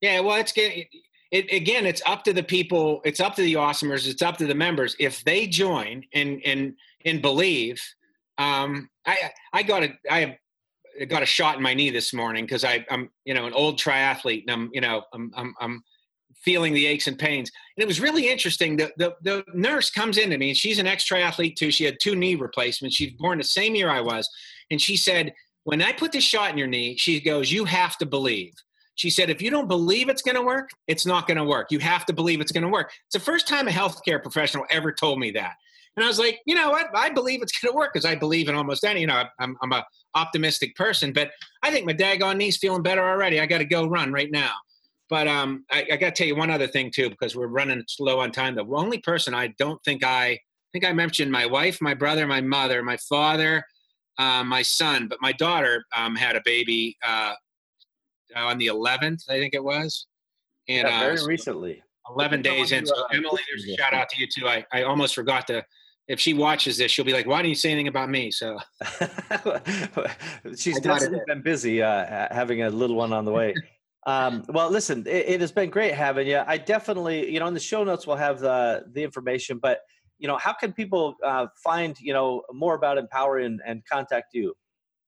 [0.00, 0.86] Yeah well it's getting
[1.32, 3.00] it, again, it's up to the people.
[3.04, 4.06] It's up to the awesomers.
[4.06, 4.94] It's up to the members.
[5.00, 6.74] If they join and and
[7.04, 7.82] and believe,
[8.38, 10.38] um, I I got a I
[11.08, 14.42] got a shot in my knee this morning because I'm you know an old triathlete
[14.42, 15.82] and I'm you know I'm I'm, I'm
[16.42, 17.50] feeling the aches and pains.
[17.76, 18.76] And it was really interesting.
[18.76, 21.70] The, the, the nurse comes in to me, and she's an ex triathlete too.
[21.70, 22.96] She had two knee replacements.
[22.96, 24.28] She's born the same year I was.
[24.70, 25.32] And she said,
[25.64, 28.52] when I put this shot in your knee, she goes, You have to believe.
[28.94, 31.70] She said, If you don't believe it's going to work, it's not going to work.
[31.70, 32.92] You have to believe it's going to work.
[33.06, 35.54] It's the first time a healthcare professional ever told me that.
[35.96, 36.88] And I was like, you know what?
[36.94, 39.00] I believe it's going to work because I believe in almost any.
[39.00, 39.84] You know, I'm, I'm a
[40.14, 41.30] optimistic person, but
[41.62, 43.40] I think my daggone knee's feeling better already.
[43.40, 44.52] I got to go run right now.
[45.10, 47.84] But um, I, I got to tell you one other thing too, because we're running
[47.86, 48.54] slow on time.
[48.54, 50.38] The only person I don't think I, I
[50.72, 53.62] think I mentioned my wife, my brother, my mother, my father,
[54.18, 57.34] uh, my son, but my daughter um, had a baby uh,
[58.34, 60.06] on the 11th, I think it was.
[60.68, 61.82] And yeah, very uh, recently.
[62.10, 62.86] 11 days in.
[62.86, 64.48] So Emily, there's a shout out to you too.
[64.48, 65.64] I, I almost forgot to
[66.08, 68.58] if she watches this, she'll be like, "Why didn't you say anything about me?" So
[70.56, 73.54] she's been busy uh, having a little one on the way.
[74.06, 76.42] um, well, listen, it, it, has been great having you.
[76.46, 79.80] I definitely, you know, in the show notes we'll have the the information, but
[80.18, 84.34] you know, how can people uh, find you know more about Empowery and, and contact
[84.34, 84.54] you?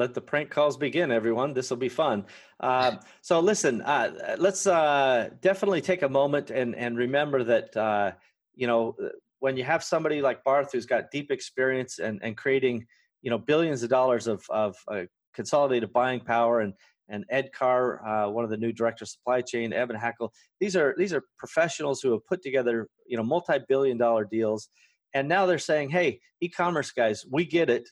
[0.00, 1.52] let the prank calls begin everyone.
[1.52, 2.24] This will be fun.
[2.58, 8.12] Uh, so listen uh, let's uh, definitely take a moment and, and remember that uh,
[8.54, 8.96] you know
[9.40, 12.86] when you have somebody like barth who's got deep experience and, and creating
[13.22, 15.02] you know billions of dollars of, of uh,
[15.34, 16.72] consolidated buying power and
[17.08, 20.30] and ed carr uh, one of the new director of supply chain evan hackel
[20.60, 24.68] these are these are professionals who have put together you know multi-billion dollar deals.
[25.12, 27.86] And now they're saying hey e-commerce guys we get it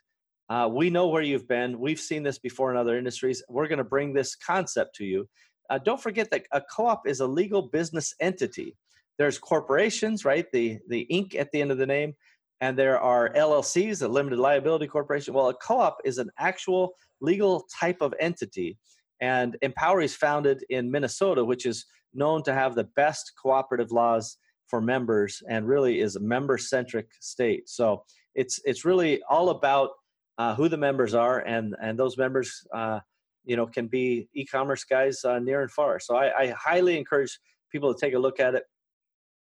[0.51, 1.79] uh, we know where you've been.
[1.79, 3.43] We've seen this before in other industries.
[3.49, 5.29] We're going to bring this concept to you.
[5.69, 8.77] Uh, don't forget that a co-op is a legal business entity.
[9.19, 10.47] There's corporations, right?
[10.53, 11.35] The the Inc.
[11.35, 12.15] at the end of the name,
[12.61, 15.35] and there are LLCs, a limited liability corporation.
[15.35, 18.79] Well, a co-op is an actual legal type of entity,
[19.21, 21.85] and Empowery is founded in Minnesota, which is
[22.15, 24.39] known to have the best cooperative laws
[24.69, 27.69] for members, and really is a member-centric state.
[27.69, 29.91] So it's it's really all about
[30.39, 33.01] uh, who the members are, and and those members, uh,
[33.45, 35.99] you know, can be e-commerce guys uh, near and far.
[36.01, 37.39] So I, I, highly encourage
[37.71, 38.63] people to take a look at it.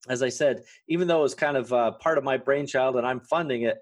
[0.10, 3.06] As I said, even though it was kind of uh, part of my brainchild and
[3.06, 3.78] I'm funding it,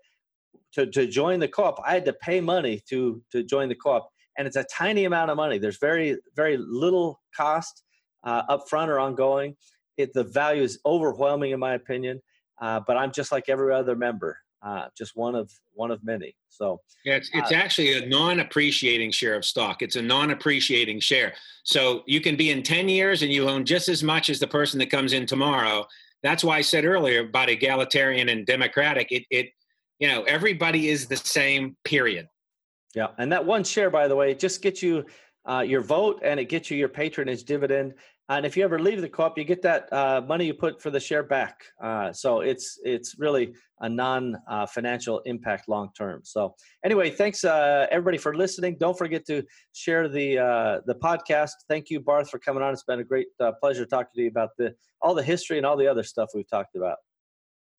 [0.73, 4.09] to, to join the co-op, I had to pay money to to join the co-op,
[4.37, 5.57] and it's a tiny amount of money.
[5.57, 7.83] There's very very little cost
[8.25, 9.55] uh, upfront or ongoing.
[9.97, 12.21] It the value is overwhelming in my opinion.
[12.61, 16.35] Uh, but I'm just like every other member uh, just one of one of many.
[16.49, 19.81] So yeah, it's, it's uh, actually a non-appreciating share of stock.
[19.81, 21.33] It's a non-appreciating share.
[21.63, 24.47] So you can be in ten years and you own just as much as the
[24.47, 25.85] person that comes in tomorrow.
[26.23, 29.11] That's why I said earlier about egalitarian and democratic.
[29.11, 29.49] It it
[29.99, 31.75] you know everybody is the same.
[31.83, 32.27] Period.
[32.95, 35.05] Yeah, and that one share, by the way, just gets you
[35.45, 37.93] uh, your vote and it gets you your patronage dividend.
[38.27, 40.89] And if you ever leave the co-op, you get that uh, money you put for
[40.89, 41.63] the share back.
[41.81, 46.21] Uh, so it's it's really a non-financial uh, impact long term.
[46.23, 48.77] So anyway, thanks uh, everybody for listening.
[48.79, 51.51] Don't forget to share the uh, the podcast.
[51.69, 52.73] Thank you, Barth, for coming on.
[52.73, 55.65] It's been a great uh, pleasure talking to you about the all the history and
[55.65, 56.97] all the other stuff we've talked about.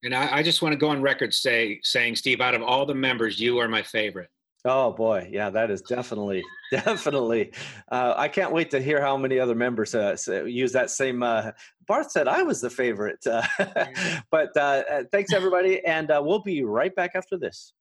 [0.03, 2.85] And I, I just want to go on record say saying, Steve, out of all
[2.85, 4.29] the members, you are my favorite.
[4.69, 7.53] Oh boy, yeah, that is definitely, definitely.
[7.89, 11.23] Uh, I can't wait to hear how many other members uh, use that same.
[11.23, 11.51] Uh,
[11.87, 13.43] Barth said I was the favorite, uh,
[14.29, 17.71] but uh, uh, thanks everybody, and we'll be right back after this.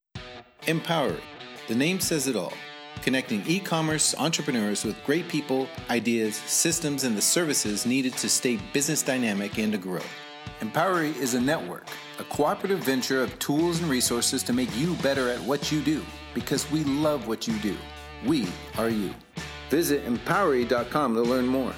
[0.63, 1.21] Empowery,
[1.67, 2.53] the name says it all.
[3.03, 9.03] Connecting e-commerce entrepreneurs with great people, ideas, systems, and the services needed to stay business
[9.03, 10.03] dynamic and to grow.
[10.61, 11.89] Empowery is a network,
[12.21, 16.05] a cooperative venture of tools and resources to make you better at what you do
[16.37, 17.75] because we love what you do.
[18.27, 19.15] We are you.
[19.71, 21.73] Visit empowery.com to learn more.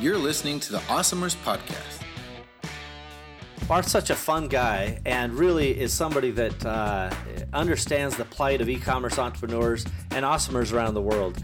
[0.00, 2.00] You're listening to the Awesomers Podcast.
[3.68, 7.10] Barth's such a fun guy and really is somebody that uh,
[7.52, 11.36] understands the plight of e commerce entrepreneurs and awesomers around the world.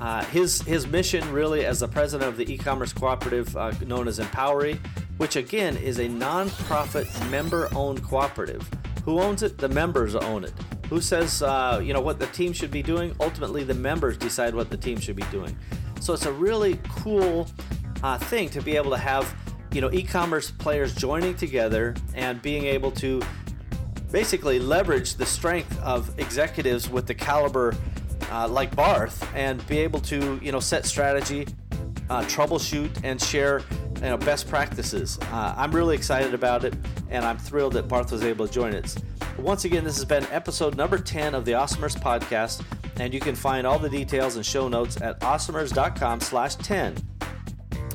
[0.00, 4.08] Uh, his, his mission, really, as the president of the e commerce cooperative uh, known
[4.08, 4.80] as Empowery,
[5.18, 8.68] which again is a nonprofit member owned cooperative.
[9.04, 9.58] Who owns it?
[9.58, 10.52] The members own it.
[10.90, 13.14] Who says, uh, you know, what the team should be doing?
[13.20, 15.56] Ultimately, the members decide what the team should be doing.
[16.00, 17.48] So it's a really cool
[18.02, 19.32] uh, thing to be able to have,
[19.72, 23.22] you know, e-commerce players joining together and being able to
[24.10, 27.76] basically leverage the strength of executives with the caliber
[28.30, 31.46] uh, like Barth and be able to you know set strategy,
[32.08, 33.62] uh, troubleshoot, and share
[33.96, 35.18] you know best practices.
[35.32, 36.74] Uh, I'm really excited about it,
[37.10, 38.96] and I'm thrilled that Barth was able to join us.
[39.40, 42.62] Once again, this has been episode number 10 of the Awesomers podcast,
[43.00, 46.96] and you can find all the details and show notes at awesomers.com slash 10.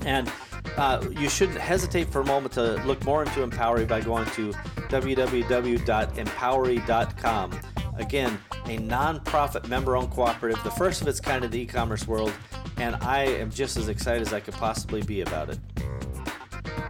[0.06, 0.32] And
[0.76, 4.54] uh, you shouldn't hesitate for a moment to look more into Empowery by going to
[4.90, 7.60] www.empowery.com.
[7.98, 12.08] Again, a nonprofit member owned cooperative, the first of its kind in the e commerce
[12.08, 12.34] world,
[12.78, 15.60] and I am just as excited as I could possibly be about it.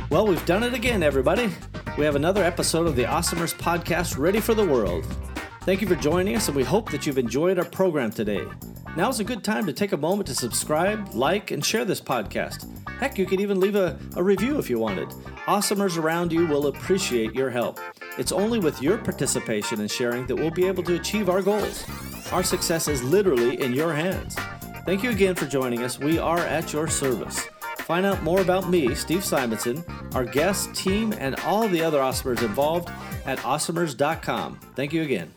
[0.09, 1.51] Well, we've done it again, everybody.
[1.97, 5.05] We have another episode of the Awesomers podcast ready for the world.
[5.61, 8.45] Thank you for joining us, and we hope that you've enjoyed our program today.
[8.97, 12.01] Now is a good time to take a moment to subscribe, like, and share this
[12.01, 12.67] podcast.
[12.99, 15.07] Heck, you could even leave a, a review if you wanted.
[15.45, 17.79] Awesomers around you will appreciate your help.
[18.17, 21.85] It's only with your participation and sharing that we'll be able to achieve our goals.
[22.33, 24.35] Our success is literally in your hands.
[24.85, 25.97] Thank you again for joining us.
[25.97, 27.47] We are at your service.
[27.85, 32.41] Find out more about me, Steve Simonson, our guest, team, and all the other Awesomers
[32.41, 32.89] involved
[33.27, 34.59] at awesomers.com.
[34.75, 35.31] Thank you again.